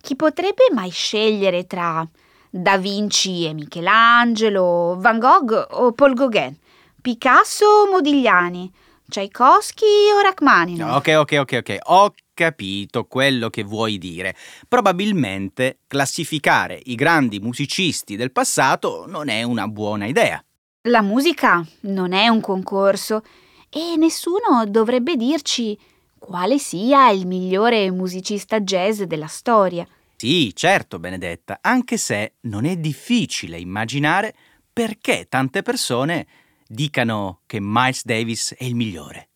chi 0.00 0.16
potrebbe 0.16 0.64
mai 0.72 0.90
scegliere 0.90 1.64
tra 1.64 2.04
Da 2.50 2.76
Vinci 2.76 3.46
e 3.46 3.52
Michelangelo, 3.52 4.96
Van 4.98 5.20
Gogh 5.20 5.66
o 5.70 5.92
Paul 5.92 6.14
Gauguin, 6.14 6.56
Picasso 7.04 7.66
o 7.66 7.90
Modigliani, 7.90 8.72
Tchaikovsky 9.06 10.10
o 10.16 10.22
Rachmaninoff? 10.22 10.96
Ok, 10.96 11.14
ok, 11.18 11.36
ok, 11.38 11.52
ok. 11.58 11.78
Ho 11.88 12.14
capito 12.32 13.04
quello 13.04 13.50
che 13.50 13.62
vuoi 13.62 13.98
dire. 13.98 14.34
Probabilmente 14.66 15.80
classificare 15.86 16.80
i 16.84 16.94
grandi 16.94 17.40
musicisti 17.40 18.16
del 18.16 18.32
passato 18.32 19.04
non 19.06 19.28
è 19.28 19.42
una 19.42 19.68
buona 19.68 20.06
idea. 20.06 20.42
La 20.88 21.02
musica 21.02 21.62
non 21.80 22.14
è 22.14 22.28
un 22.28 22.40
concorso 22.40 23.22
e 23.68 23.96
nessuno 23.98 24.64
dovrebbe 24.66 25.16
dirci 25.16 25.78
quale 26.18 26.58
sia 26.58 27.10
il 27.10 27.26
migliore 27.26 27.90
musicista 27.90 28.60
jazz 28.60 29.02
della 29.02 29.26
storia. 29.26 29.86
Sì, 30.16 30.52
certo, 30.54 30.98
Benedetta, 30.98 31.58
anche 31.60 31.98
se 31.98 32.36
non 32.44 32.64
è 32.64 32.78
difficile 32.78 33.58
immaginare 33.58 34.34
perché 34.72 35.26
tante 35.28 35.60
persone 35.60 36.26
dicano 36.74 37.40
che 37.46 37.58
Miles 37.60 38.04
Davis 38.04 38.54
è 38.54 38.64
il 38.64 38.74
migliore. 38.74 39.28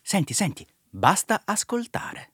Senti, 0.00 0.32
senti, 0.32 0.66
basta 0.88 1.42
ascoltare. 1.44 2.32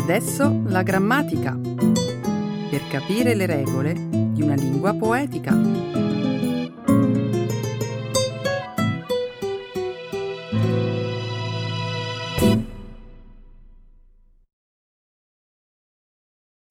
Adesso 0.00 0.62
la 0.64 0.82
grammatica. 0.82 1.52
Per 1.52 2.88
capire 2.88 3.34
le 3.34 3.44
regole 3.44 3.92
di 3.92 4.40
una 4.40 4.54
lingua 4.54 4.94
poetica. 4.94 5.52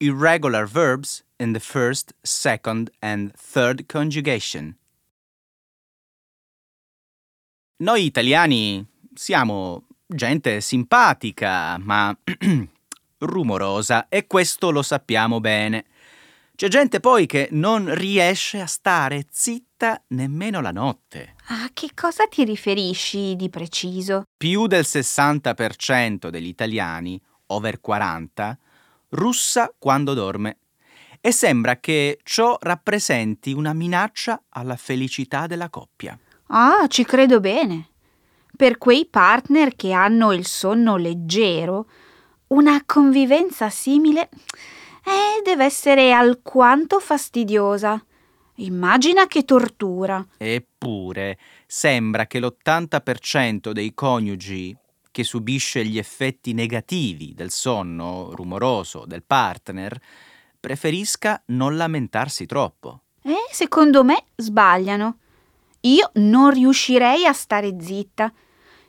Irregular 0.00 0.66
verbs 0.66 1.22
in 1.38 1.52
the 1.52 1.60
first, 1.60 2.12
second 2.24 2.90
and 3.00 3.32
third 3.36 3.86
conjugation. 3.86 4.76
Noi 7.76 8.06
italiani 8.06 8.84
siamo 9.14 9.86
gente 10.08 10.60
simpatica, 10.60 11.78
ma 11.78 12.14
rumorosa 13.20 14.08
e 14.08 14.26
questo 14.26 14.70
lo 14.70 14.82
sappiamo 14.82 15.40
bene. 15.40 15.84
C'è 16.54 16.68
gente 16.68 17.00
poi 17.00 17.24
che 17.24 17.48
non 17.52 17.94
riesce 17.94 18.60
a 18.60 18.66
stare 18.66 19.24
zitta 19.30 20.02
nemmeno 20.08 20.60
la 20.60 20.72
notte. 20.72 21.36
A 21.46 21.70
che 21.72 21.92
cosa 21.94 22.26
ti 22.26 22.44
riferisci 22.44 23.34
di 23.34 23.48
preciso? 23.48 24.24
Più 24.36 24.66
del 24.66 24.84
60% 24.86 26.28
degli 26.28 26.48
italiani, 26.48 27.18
over 27.46 27.80
40, 27.80 28.58
russa 29.10 29.72
quando 29.78 30.12
dorme. 30.12 30.58
E 31.18 31.32
sembra 31.32 31.76
che 31.76 32.18
ciò 32.22 32.56
rappresenti 32.60 33.52
una 33.52 33.72
minaccia 33.72 34.42
alla 34.50 34.76
felicità 34.76 35.46
della 35.46 35.70
coppia. 35.70 36.18
Ah, 36.48 36.86
ci 36.88 37.04
credo 37.04 37.40
bene. 37.40 37.88
Per 38.56 38.76
quei 38.76 39.06
partner 39.06 39.74
che 39.76 39.92
hanno 39.92 40.32
il 40.32 40.46
sonno 40.46 40.96
leggero, 40.96 41.86
una 42.50 42.82
convivenza 42.84 43.70
simile 43.70 44.28
eh, 45.04 45.42
deve 45.44 45.64
essere 45.64 46.12
alquanto 46.12 46.98
fastidiosa. 46.98 48.02
Immagina 48.56 49.26
che 49.26 49.44
tortura. 49.44 50.24
Eppure 50.36 51.38
sembra 51.66 52.26
che 52.26 52.40
l'80% 52.40 53.70
dei 53.70 53.94
coniugi 53.94 54.76
che 55.10 55.24
subisce 55.24 55.84
gli 55.84 55.98
effetti 55.98 56.52
negativi 56.52 57.34
del 57.34 57.50
sonno 57.50 58.34
rumoroso 58.34 59.04
del 59.06 59.22
partner 59.24 59.98
preferisca 60.58 61.42
non 61.46 61.76
lamentarsi 61.76 62.46
troppo. 62.46 63.02
E 63.22 63.34
secondo 63.50 64.04
me 64.04 64.24
sbagliano. 64.36 65.18
Io 65.82 66.10
non 66.14 66.50
riuscirei 66.50 67.24
a 67.24 67.32
stare 67.32 67.76
zitta. 67.80 68.30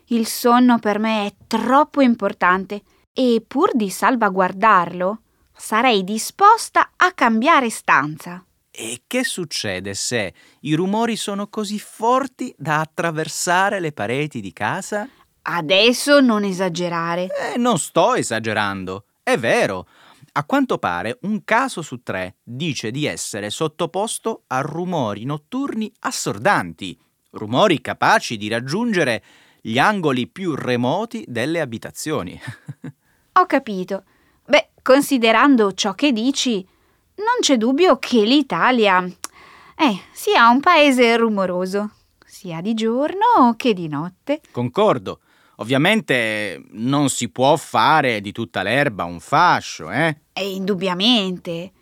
Il 0.06 0.26
sonno 0.26 0.78
per 0.78 0.98
me 0.98 1.26
è 1.26 1.34
troppo 1.46 2.02
importante 2.02 2.82
e 3.14 3.42
pur 3.46 3.70
di 3.74 3.90
salvaguardarlo, 3.90 5.20
sarei 5.54 6.02
disposta 6.02 6.92
a 6.96 7.12
cambiare 7.12 7.70
stanza. 7.70 8.44
E 8.70 9.02
che 9.06 9.22
succede 9.22 9.92
se 9.92 10.32
i 10.60 10.74
rumori 10.74 11.16
sono 11.16 11.48
così 11.48 11.78
forti 11.78 12.54
da 12.56 12.80
attraversare 12.80 13.80
le 13.80 13.92
pareti 13.92 14.40
di 14.40 14.52
casa? 14.52 15.06
Adesso 15.42 16.20
non 16.20 16.44
esagerare. 16.44 17.26
Eh, 17.26 17.58
non 17.58 17.78
sto 17.78 18.14
esagerando. 18.14 19.04
È 19.22 19.36
vero. 19.36 19.86
A 20.34 20.44
quanto 20.44 20.78
pare 20.78 21.18
un 21.22 21.44
caso 21.44 21.82
su 21.82 22.02
tre 22.02 22.36
dice 22.42 22.90
di 22.90 23.04
essere 23.04 23.50
sottoposto 23.50 24.44
a 24.46 24.60
rumori 24.62 25.24
notturni 25.24 25.92
assordanti, 26.00 26.98
rumori 27.32 27.82
capaci 27.82 28.38
di 28.38 28.48
raggiungere 28.48 29.22
gli 29.60 29.78
angoli 29.78 30.26
più 30.28 30.54
remoti 30.54 31.24
delle 31.28 31.60
abitazioni. 31.60 32.40
Ho 33.34 33.46
capito. 33.46 34.04
Beh, 34.44 34.70
considerando 34.82 35.72
ciò 35.72 35.94
che 35.94 36.12
dici, 36.12 36.66
non 37.14 37.40
c'è 37.40 37.56
dubbio 37.56 37.98
che 37.98 38.22
l'Italia 38.24 39.02
eh, 39.02 40.00
sia 40.12 40.48
un 40.48 40.60
paese 40.60 41.16
rumoroso, 41.16 41.90
sia 42.26 42.60
di 42.60 42.74
giorno 42.74 43.54
che 43.56 43.72
di 43.72 43.88
notte. 43.88 44.40
Concordo. 44.50 45.20
Ovviamente 45.56 46.62
non 46.72 47.08
si 47.08 47.28
può 47.28 47.56
fare 47.56 48.20
di 48.20 48.32
tutta 48.32 48.62
l'erba 48.62 49.04
un 49.04 49.20
fascio, 49.20 49.90
eh? 49.90 50.16
E 50.32 50.50
indubbiamente. 50.50 51.72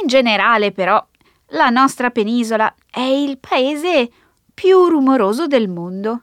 In 0.00 0.06
generale, 0.06 0.72
però, 0.72 1.04
la 1.48 1.68
nostra 1.68 2.10
penisola 2.10 2.74
è 2.90 3.00
il 3.00 3.38
paese 3.38 4.10
più 4.54 4.86
rumoroso 4.86 5.46
del 5.46 5.68
mondo, 5.68 6.22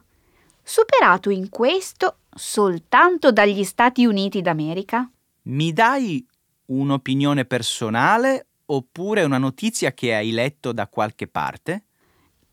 superato 0.62 1.30
in 1.30 1.48
questo 1.48 2.16
soltanto 2.40 3.30
dagli 3.30 3.64
Stati 3.64 4.06
Uniti 4.06 4.40
d'America. 4.40 5.08
Mi 5.42 5.74
dai 5.74 6.26
un'opinione 6.66 7.44
personale 7.44 8.46
oppure 8.64 9.24
una 9.24 9.36
notizia 9.36 9.92
che 9.92 10.14
hai 10.14 10.30
letto 10.30 10.72
da 10.72 10.88
qualche 10.88 11.26
parte? 11.26 11.84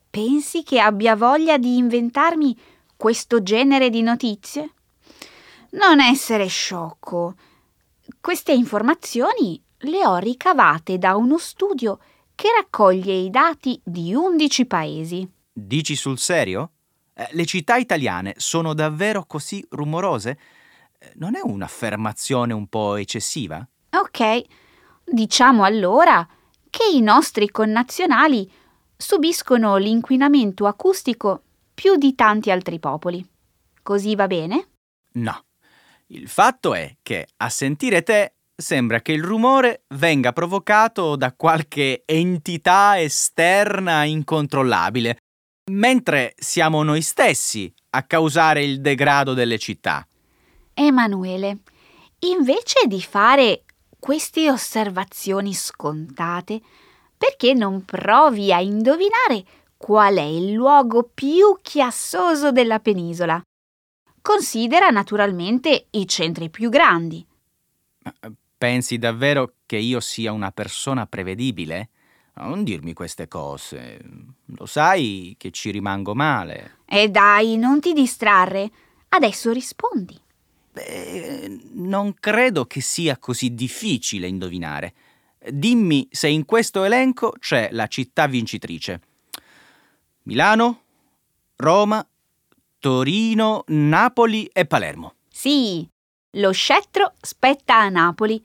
Pensi 0.09 0.63
che 0.63 0.79
abbia 0.79 1.15
voglia 1.15 1.57
di 1.57 1.77
inventarmi 1.77 2.57
questo 2.97 3.41
genere 3.41 3.89
di 3.89 4.01
notizie? 4.01 4.73
Non 5.71 6.01
essere 6.01 6.47
sciocco. 6.47 7.35
Queste 8.19 8.51
informazioni 8.51 9.61
le 9.79 10.05
ho 10.05 10.17
ricavate 10.17 10.97
da 10.97 11.15
uno 11.15 11.37
studio 11.37 11.99
che 12.35 12.49
raccoglie 12.55 13.13
i 13.13 13.29
dati 13.29 13.79
di 13.83 14.13
11 14.13 14.65
paesi. 14.65 15.29
Dici 15.53 15.95
sul 15.95 16.17
serio? 16.17 16.71
Eh, 17.19 17.29
le 17.31 17.45
città 17.45 17.77
italiane 17.77 18.35
sono 18.37 18.75
davvero 18.75 19.25
così 19.25 19.65
rumorose? 19.71 20.37
Eh, 20.99 21.13
non 21.15 21.35
è 21.35 21.39
un'affermazione 21.41 22.53
un 22.53 22.67
po' 22.67 22.95
eccessiva? 22.95 23.67
Ok, 23.89 24.43
diciamo 25.03 25.63
allora 25.63 26.27
che 26.69 26.83
i 26.93 27.01
nostri 27.01 27.49
connazionali 27.49 28.49
subiscono 28.95 29.77
l'inquinamento 29.77 30.67
acustico 30.67 31.41
più 31.73 31.95
di 31.95 32.13
tanti 32.13 32.51
altri 32.51 32.77
popoli. 32.77 33.27
Così 33.81 34.15
va 34.15 34.27
bene? 34.27 34.67
No. 35.13 35.43
Il 36.07 36.27
fatto 36.29 36.75
è 36.75 36.97
che 37.01 37.27
a 37.37 37.49
sentire 37.49 38.03
te 38.03 38.33
sembra 38.55 39.01
che 39.01 39.11
il 39.11 39.23
rumore 39.23 39.83
venga 39.95 40.33
provocato 40.33 41.15
da 41.15 41.33
qualche 41.33 42.03
entità 42.05 42.99
esterna 42.99 44.03
incontrollabile, 44.03 45.17
mentre 45.71 46.33
siamo 46.37 46.83
noi 46.83 47.01
stessi 47.01 47.71
a 47.91 48.03
causare 48.03 48.63
il 48.63 48.81
degrado 48.81 49.33
delle 49.33 49.57
città. 49.57 50.07
Emanuele, 50.73 51.59
invece 52.19 52.87
di 52.87 53.01
fare 53.01 53.63
queste 53.99 54.49
osservazioni 54.49 55.53
scontate, 55.53 56.61
perché 57.17 57.53
non 57.53 57.83
provi 57.83 58.53
a 58.53 58.61
indovinare 58.61 59.43
qual 59.75 60.15
è 60.15 60.21
il 60.21 60.51
luogo 60.51 61.09
più 61.13 61.57
chiassoso 61.61 62.51
della 62.51 62.79
penisola? 62.79 63.41
Considera 64.21 64.89
naturalmente 64.89 65.87
i 65.91 66.07
centri 66.07 66.49
più 66.49 66.69
grandi. 66.69 67.25
Eh, 68.03 68.31
pensi 68.57 68.97
davvero 68.97 69.53
che 69.65 69.77
io 69.77 69.99
sia 69.99 70.31
una 70.31 70.51
persona 70.51 71.05
prevedibile? 71.05 71.89
Non 72.39 72.63
dirmi 72.63 72.93
queste 72.93 73.27
cose. 73.27 73.99
Lo 74.45 74.65
sai 74.65 75.35
che 75.37 75.51
ci 75.51 75.71
rimango 75.71 76.13
male. 76.13 76.77
E 76.85 77.09
dai, 77.09 77.57
non 77.57 77.79
ti 77.79 77.93
distrarre. 77.93 78.69
Adesso 79.09 79.51
rispondi. 79.51 80.19
Beh, 80.71 81.59
non 81.73 82.13
credo 82.13 82.65
che 82.65 82.81
sia 82.81 83.17
così 83.17 83.53
difficile 83.55 84.27
indovinare. 84.27 84.93
Dimmi 85.49 86.07
se 86.11 86.27
in 86.27 86.45
questo 86.45 86.83
elenco 86.83 87.33
c'è 87.39 87.69
la 87.71 87.87
città 87.87 88.27
vincitrice. 88.27 89.01
Milano, 90.23 90.81
Roma, 91.55 92.05
Torino, 92.79 93.63
Napoli 93.67 94.45
e 94.53 94.65
Palermo. 94.65 95.15
Sì, 95.29 95.87
lo 96.31 96.51
scettro 96.51 97.13
spetta 97.19 97.77
a 97.77 97.89
Napoli, 97.89 98.43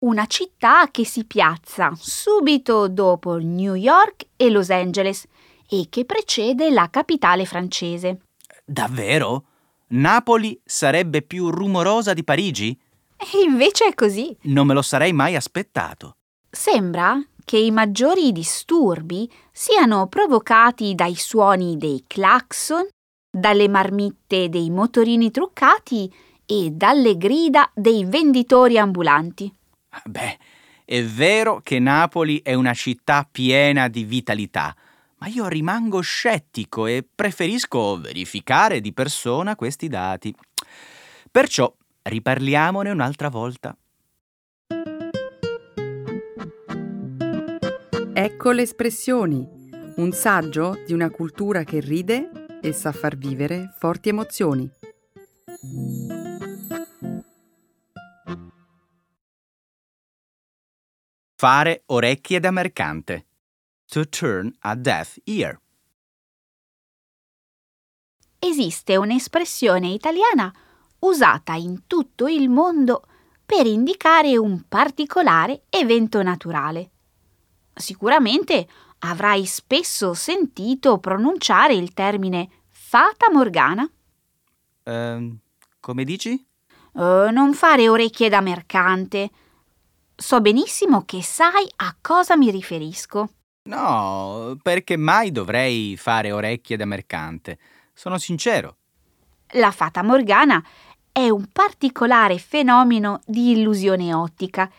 una 0.00 0.26
città 0.26 0.88
che 0.90 1.04
si 1.04 1.24
piazza 1.24 1.92
subito 1.96 2.88
dopo 2.88 3.36
New 3.36 3.74
York 3.74 4.26
e 4.36 4.50
Los 4.50 4.70
Angeles 4.70 5.26
e 5.68 5.86
che 5.90 6.04
precede 6.04 6.70
la 6.70 6.88
capitale 6.90 7.44
francese. 7.44 8.20
Davvero? 8.64 9.44
Napoli 9.88 10.58
sarebbe 10.64 11.22
più 11.22 11.50
rumorosa 11.50 12.14
di 12.14 12.24
Parigi? 12.24 12.78
E 13.16 13.42
invece 13.44 13.86
è 13.86 13.94
così. 13.94 14.34
Non 14.42 14.66
me 14.66 14.74
lo 14.74 14.82
sarei 14.82 15.12
mai 15.12 15.36
aspettato. 15.36 16.16
Sembra 16.48 17.22
che 17.44 17.58
i 17.58 17.70
maggiori 17.70 18.32
disturbi 18.32 19.30
siano 19.52 20.06
provocati 20.06 20.94
dai 20.94 21.14
suoni 21.14 21.76
dei 21.76 22.04
clacson, 22.06 22.88
dalle 23.30 23.68
marmitte 23.68 24.48
dei 24.48 24.70
motorini 24.70 25.30
truccati 25.30 26.12
e 26.46 26.70
dalle 26.70 27.16
grida 27.16 27.70
dei 27.74 28.04
venditori 28.04 28.78
ambulanti. 28.78 29.52
Beh, 30.04 30.38
è 30.84 31.02
vero 31.04 31.60
che 31.62 31.78
Napoli 31.78 32.40
è 32.42 32.54
una 32.54 32.74
città 32.74 33.28
piena 33.30 33.88
di 33.88 34.04
vitalità, 34.04 34.74
ma 35.18 35.26
io 35.26 35.46
rimango 35.48 36.00
scettico 36.00 36.86
e 36.86 37.06
preferisco 37.14 38.00
verificare 38.00 38.80
di 38.80 38.92
persona 38.92 39.56
questi 39.56 39.88
dati. 39.88 40.34
Perciò 41.30 41.72
riparliamone 42.02 42.90
un'altra 42.90 43.28
volta. 43.28 43.76
Ecco 48.12 48.50
le 48.50 48.62
espressioni, 48.62 49.46
un 49.96 50.12
saggio 50.12 50.82
di 50.86 50.92
una 50.92 51.10
cultura 51.10 51.64
che 51.64 51.80
ride 51.80 52.30
e 52.60 52.72
sa 52.72 52.92
far 52.92 53.16
vivere 53.16 53.74
forti 53.78 54.08
emozioni. 54.08 54.70
Fare 61.40 61.84
orecchie 61.86 62.38
da 62.38 62.50
mercante. 62.50 63.28
To 63.86 64.06
turn 64.06 64.54
a 64.58 64.74
deaf 64.74 65.16
ear. 65.24 65.58
Esiste 68.38 68.96
un'espressione 68.96 69.88
italiana 69.88 70.52
usata 70.98 71.54
in 71.54 71.86
tutto 71.86 72.28
il 72.28 72.50
mondo 72.50 73.06
per 73.46 73.64
indicare 73.64 74.36
un 74.36 74.64
particolare 74.68 75.62
evento 75.70 76.22
naturale. 76.22 76.90
Sicuramente 77.72 78.68
avrai 78.98 79.46
spesso 79.46 80.12
sentito 80.12 80.98
pronunciare 80.98 81.72
il 81.72 81.94
termine 81.94 82.50
fata 82.68 83.30
morgana. 83.32 83.90
Uh, 84.82 85.38
come 85.80 86.04
dici? 86.04 86.32
Uh, 86.92 87.30
non 87.30 87.54
fare 87.54 87.88
orecchie 87.88 88.28
da 88.28 88.42
mercante. 88.42 89.30
So 90.20 90.42
benissimo 90.42 91.04
che 91.06 91.22
sai 91.22 91.66
a 91.76 91.96
cosa 91.98 92.36
mi 92.36 92.50
riferisco. 92.50 93.30
No, 93.62 94.54
perché 94.60 94.98
mai 94.98 95.32
dovrei 95.32 95.96
fare 95.96 96.30
orecchie 96.30 96.76
da 96.76 96.84
mercante? 96.84 97.58
Sono 97.94 98.18
sincero. 98.18 98.76
La 99.52 99.70
fata 99.70 100.02
morgana 100.02 100.62
è 101.10 101.30
un 101.30 101.46
particolare 101.50 102.36
fenomeno 102.36 103.22
di 103.24 103.52
illusione 103.52 104.12
ottica 104.12 104.70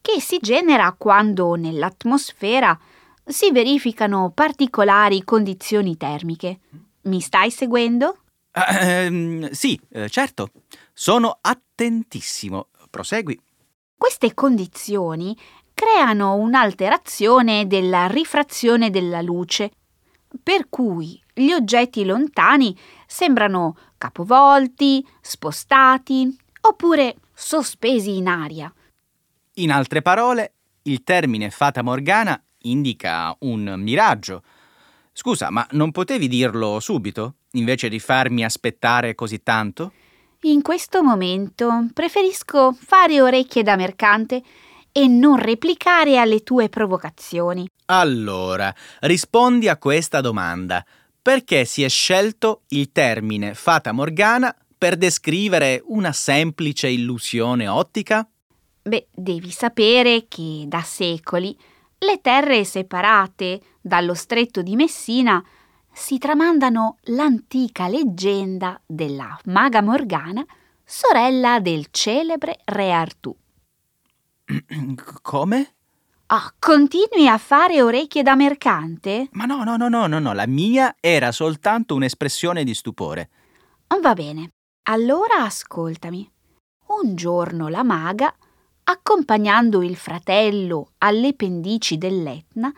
che 0.00 0.20
si 0.20 0.38
genera 0.40 0.92
quando 0.98 1.54
nell'atmosfera 1.54 2.76
si 3.24 3.52
verificano 3.52 4.32
particolari 4.34 5.22
condizioni 5.22 5.96
termiche. 5.96 6.58
Mi 7.02 7.20
stai 7.20 7.52
seguendo? 7.52 8.18
Uh, 8.52 9.48
sì, 9.52 9.80
eh, 9.90 10.08
certo. 10.08 10.50
Sono 10.92 11.38
attentissimo. 11.40 12.70
Prosegui. 12.90 13.40
Queste 13.98 14.32
condizioni 14.32 15.36
creano 15.74 16.36
un'alterazione 16.36 17.66
della 17.66 18.06
rifrazione 18.06 18.90
della 18.90 19.20
luce, 19.20 19.72
per 20.40 20.68
cui 20.68 21.20
gli 21.34 21.50
oggetti 21.50 22.04
lontani 22.04 22.78
sembrano 23.08 23.76
capovolti, 23.98 25.04
spostati 25.20 26.34
oppure 26.60 27.16
sospesi 27.34 28.16
in 28.16 28.28
aria. 28.28 28.72
In 29.54 29.72
altre 29.72 30.00
parole, 30.00 30.52
il 30.82 31.02
termine 31.02 31.50
fata 31.50 31.82
morgana 31.82 32.40
indica 32.62 33.34
un 33.40 33.74
miraggio. 33.78 34.44
Scusa, 35.12 35.50
ma 35.50 35.66
non 35.72 35.90
potevi 35.90 36.28
dirlo 36.28 36.78
subito, 36.78 37.34
invece 37.52 37.88
di 37.88 37.98
farmi 37.98 38.44
aspettare 38.44 39.16
così 39.16 39.42
tanto? 39.42 39.92
In 40.42 40.62
questo 40.62 41.02
momento 41.02 41.88
preferisco 41.92 42.72
fare 42.72 43.20
orecchie 43.20 43.64
da 43.64 43.74
mercante 43.74 44.40
e 44.92 45.08
non 45.08 45.36
replicare 45.36 46.16
alle 46.16 46.44
tue 46.44 46.68
provocazioni. 46.68 47.68
Allora, 47.86 48.72
rispondi 49.00 49.68
a 49.68 49.76
questa 49.76 50.20
domanda. 50.20 50.84
Perché 51.20 51.64
si 51.64 51.82
è 51.82 51.88
scelto 51.88 52.62
il 52.68 52.92
termine 52.92 53.54
fata 53.54 53.90
morgana 53.90 54.54
per 54.78 54.96
descrivere 54.96 55.82
una 55.86 56.12
semplice 56.12 56.86
illusione 56.86 57.66
ottica? 57.66 58.24
Beh, 58.82 59.08
devi 59.12 59.50
sapere 59.50 60.26
che 60.28 60.66
da 60.68 60.82
secoli 60.82 61.58
le 61.98 62.20
terre 62.20 62.64
separate 62.64 63.60
dallo 63.80 64.14
stretto 64.14 64.62
di 64.62 64.76
Messina 64.76 65.44
si 65.98 66.16
tramandano 66.16 66.98
l'antica 67.06 67.88
leggenda 67.88 68.80
della 68.86 69.36
maga 69.46 69.82
Morgana, 69.82 70.46
sorella 70.84 71.58
del 71.58 71.88
celebre 71.90 72.60
re 72.66 72.92
Artù. 72.92 73.34
Come? 75.22 75.74
Ah, 76.26 76.54
continui 76.56 77.26
a 77.26 77.36
fare 77.36 77.82
orecchie 77.82 78.22
da 78.22 78.36
mercante? 78.36 79.28
Ma 79.32 79.44
no, 79.44 79.64
no, 79.64 79.76
no, 79.76 79.88
no, 79.88 80.06
no, 80.06 80.18
no, 80.20 80.32
la 80.32 80.46
mia 80.46 80.94
era 81.00 81.32
soltanto 81.32 81.96
un'espressione 81.96 82.62
di 82.62 82.74
stupore. 82.74 83.30
Va 84.00 84.14
bene, 84.14 84.50
allora 84.84 85.42
ascoltami. 85.42 86.30
Un 87.02 87.16
giorno 87.16 87.66
la 87.66 87.82
maga, 87.82 88.32
accompagnando 88.84 89.82
il 89.82 89.96
fratello 89.96 90.92
alle 90.98 91.34
pendici 91.34 91.98
dell'Etna, 91.98 92.72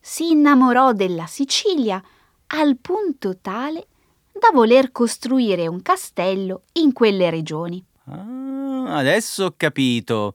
si 0.00 0.30
innamorò 0.30 0.92
della 0.92 1.26
Sicilia 1.26 2.02
al 2.48 2.76
punto 2.78 3.38
tale 3.40 3.86
da 4.32 4.50
voler 4.52 4.92
costruire 4.92 5.66
un 5.66 5.82
castello 5.82 6.62
in 6.74 6.92
quelle 6.92 7.30
regioni. 7.30 7.84
Ah, 8.04 8.96
adesso 8.96 9.46
ho 9.46 9.54
capito. 9.56 10.34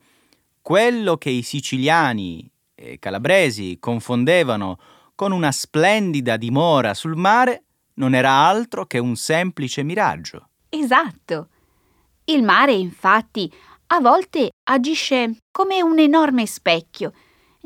Quello 0.62 1.18
che 1.18 1.30
i 1.30 1.42
siciliani 1.42 2.50
e 2.76 3.00
calabresi 3.00 3.78
confondevano 3.80 4.80
con 5.16 5.32
una 5.32 5.52
splendida 5.52 6.38
dimora 6.38 6.94
sul 6.94 7.16
mare 7.16 7.64
non 7.96 8.16
era 8.16 8.32
altro 8.32 8.86
che 8.86 8.98
un 8.98 9.16
semplice 9.16 9.84
miraggio. 9.84 10.50
Esatto. 10.70 11.50
Il 12.26 12.44
mare, 12.44 12.74
infatti, 12.74 13.52
a 13.88 14.00
volte 14.00 14.52
agisce 14.70 15.38
come 15.52 15.82
un 15.82 16.00
enorme 16.00 16.46
specchio 16.46 17.14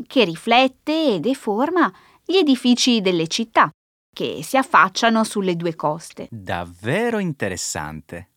che 0.07 0.25
riflette 0.25 1.15
e 1.15 1.19
deforma 1.19 1.91
gli 2.25 2.35
edifici 2.35 3.01
delle 3.01 3.27
città 3.27 3.69
che 4.15 4.39
si 4.43 4.55
affacciano 4.55 5.25
sulle 5.25 5.57
due 5.57 5.75
coste. 5.75 6.29
Davvero 6.31 7.19
interessante. 7.19 8.29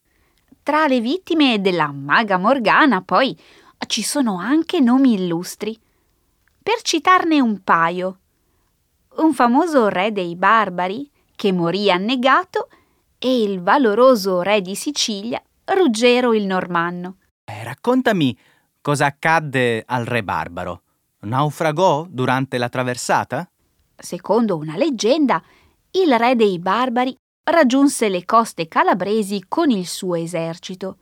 Tra 0.65 0.89
le 0.89 1.01
vittime 1.01 1.61
della 1.61 1.93
maga 1.93 2.37
Morgana, 2.37 3.01
poi, 3.01 3.39
ci 3.87 4.03
sono 4.03 4.39
anche 4.39 4.81
nomi 4.81 5.15
illustri. 5.15 5.79
Per 6.61 6.83
citarne 6.83 7.41
un 7.41 7.63
paio, 7.63 8.19
un 9.19 9.33
famoso 9.33 9.87
re 9.87 10.11
dei 10.11 10.35
barbari 10.35 11.09
che 11.37 11.53
morì 11.53 11.93
annegato 11.93 12.69
e 13.17 13.43
il 13.43 13.63
valoroso 13.63 14.43
re 14.43 14.61
di 14.61 14.75
Sicilia, 14.75 15.41
Ruggero 15.65 16.35
il 16.35 16.45
Normanno. 16.45 17.19
Eh, 17.45 17.63
raccontami 17.63 18.37
cosa 18.81 19.07
accadde 19.07 19.85
al 19.87 20.05
re 20.05 20.25
barbaro. 20.25 20.83
Naufragò 21.21 22.05
durante 22.09 22.59
la 22.59 22.69
traversata? 22.69 23.49
Secondo 23.97 24.57
una 24.57 24.77
leggenda, 24.77 25.43
il 25.93 26.19
re 26.19 26.37
dei 26.37 26.59
barbari 26.59 27.15
raggiunse 27.51 28.09
le 28.09 28.25
coste 28.25 28.69
calabresi 28.69 29.45
con 29.49 29.71
il 29.71 29.87
suo 29.87 30.15
esercito, 30.15 30.99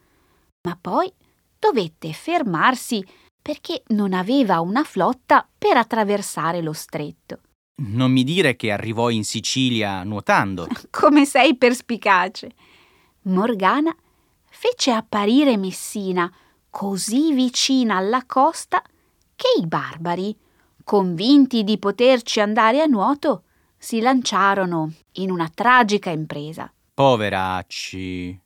ma 0.67 0.79
poi 0.81 1.13
dovette 1.59 2.13
fermarsi 2.13 3.05
perché 3.41 3.83
non 3.89 4.13
aveva 4.13 4.61
una 4.61 4.85
flotta 4.85 5.47
per 5.57 5.77
attraversare 5.77 6.63
lo 6.63 6.73
stretto. 6.73 7.41
Non 7.79 8.11
mi 8.11 8.25
dire 8.25 8.57
che 8.57 8.71
arrivò 8.71 9.11
in 9.11 9.25
Sicilia 9.25 10.03
nuotando. 10.03 10.67
Come 10.91 11.25
sei 11.27 11.57
perspicace. 11.57 12.51
Morgana 13.23 13.95
fece 14.49 14.93
apparire 14.93 15.57
Messina 15.57 16.33
così 16.71 17.33
vicina 17.33 17.97
alla 17.97 18.25
costa 18.27 18.83
che 19.35 19.47
i 19.61 19.67
barbari, 19.67 20.35
convinti 20.83 21.65
di 21.65 21.79
poterci 21.79 22.41
andare 22.41 22.81
a 22.81 22.87
nuoto, 22.87 23.45
si 23.87 24.01
lanciarono 24.01 24.95
in 25.13 25.31
una 25.31 25.49
tragica 25.49 26.11
impresa. 26.11 26.69
Poveracci. 26.93 28.37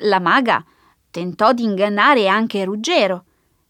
La 0.00 0.20
maga 0.20 0.62
tentò 1.10 1.54
di 1.54 1.62
ingannare 1.62 2.28
anche 2.28 2.62
Ruggero, 2.62 3.24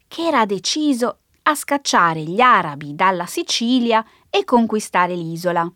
che 0.08 0.26
era 0.26 0.44
deciso 0.46 1.18
a 1.42 1.54
scacciare 1.54 2.22
gli 2.22 2.40
arabi 2.40 2.96
dalla 2.96 3.26
Sicilia 3.26 4.04
e 4.28 4.42
conquistare 4.42 5.14
l'isola. 5.14 5.72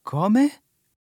Come? 0.00 0.62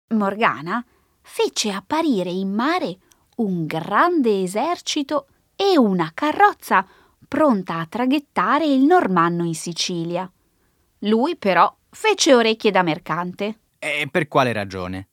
Morgana 0.09 0.85
fece 1.23 1.71
apparire 1.71 2.29
in 2.29 2.53
mare 2.53 2.99
un 3.37 3.65
grande 3.65 4.43
esercito 4.43 5.29
e 5.57 5.79
una 5.79 6.11
carrozza 6.13 6.87
pronta 7.27 7.79
a 7.79 7.87
traghettare 7.87 8.67
il 8.67 8.83
normanno 8.83 9.45
in 9.45 9.55
Sicilia. 9.55 10.31
Lui 10.99 11.37
però 11.37 11.75
fece 11.91 12.35
orecchie 12.35 12.71
da 12.71 12.83
mercante. 12.83 13.59
E 13.79 14.09
per 14.11 14.29
quale 14.29 14.53
ragione? 14.53 15.09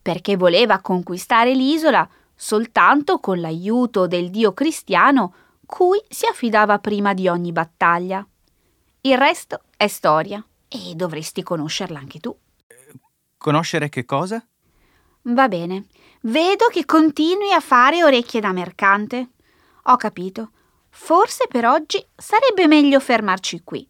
Perché 0.00 0.36
voleva 0.36 0.80
conquistare 0.80 1.54
l'isola 1.54 2.08
soltanto 2.34 3.18
con 3.18 3.40
l'aiuto 3.40 4.06
del 4.06 4.30
dio 4.30 4.52
cristiano 4.52 5.34
cui 5.66 6.00
si 6.08 6.26
affidava 6.26 6.78
prima 6.78 7.14
di 7.14 7.28
ogni 7.28 7.52
battaglia. 7.52 8.26
Il 9.02 9.18
resto 9.18 9.62
è 9.76 9.86
storia 9.86 10.44
e 10.68 10.94
dovresti 10.94 11.42
conoscerla 11.42 11.98
anche 11.98 12.20
tu. 12.20 12.36
Conoscere 13.36 13.88
che 13.88 14.04
cosa? 14.04 14.44
Va 15.22 15.48
bene, 15.48 15.86
vedo 16.22 16.66
che 16.66 16.84
continui 16.84 17.52
a 17.52 17.60
fare 17.60 18.04
orecchie 18.04 18.40
da 18.40 18.52
mercante. 18.52 19.30
Ho 19.84 19.96
capito. 19.96 20.50
Forse 20.90 21.46
per 21.48 21.66
oggi 21.66 22.04
sarebbe 22.14 22.66
meglio 22.66 23.00
fermarci 23.00 23.62
qui. 23.62 23.88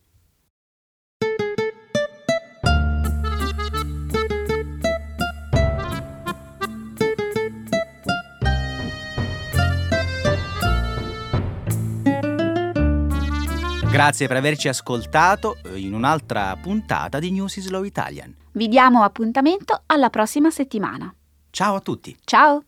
Grazie 13.94 14.26
per 14.26 14.37
averci 14.37 14.66
ascoltato 14.66 15.59
in 15.74 15.94
un'altra 15.94 16.57
puntata 16.61 17.20
di 17.20 17.30
News 17.30 17.61
Slow 17.61 17.85
Italian. 17.85 18.35
Vi 18.50 18.66
diamo 18.66 19.04
appuntamento 19.04 19.83
alla 19.87 20.11
prossima 20.11 20.50
settimana. 20.50 21.14
Ciao 21.50 21.76
a 21.76 21.80
tutti. 21.80 22.16
Ciao! 22.24 22.64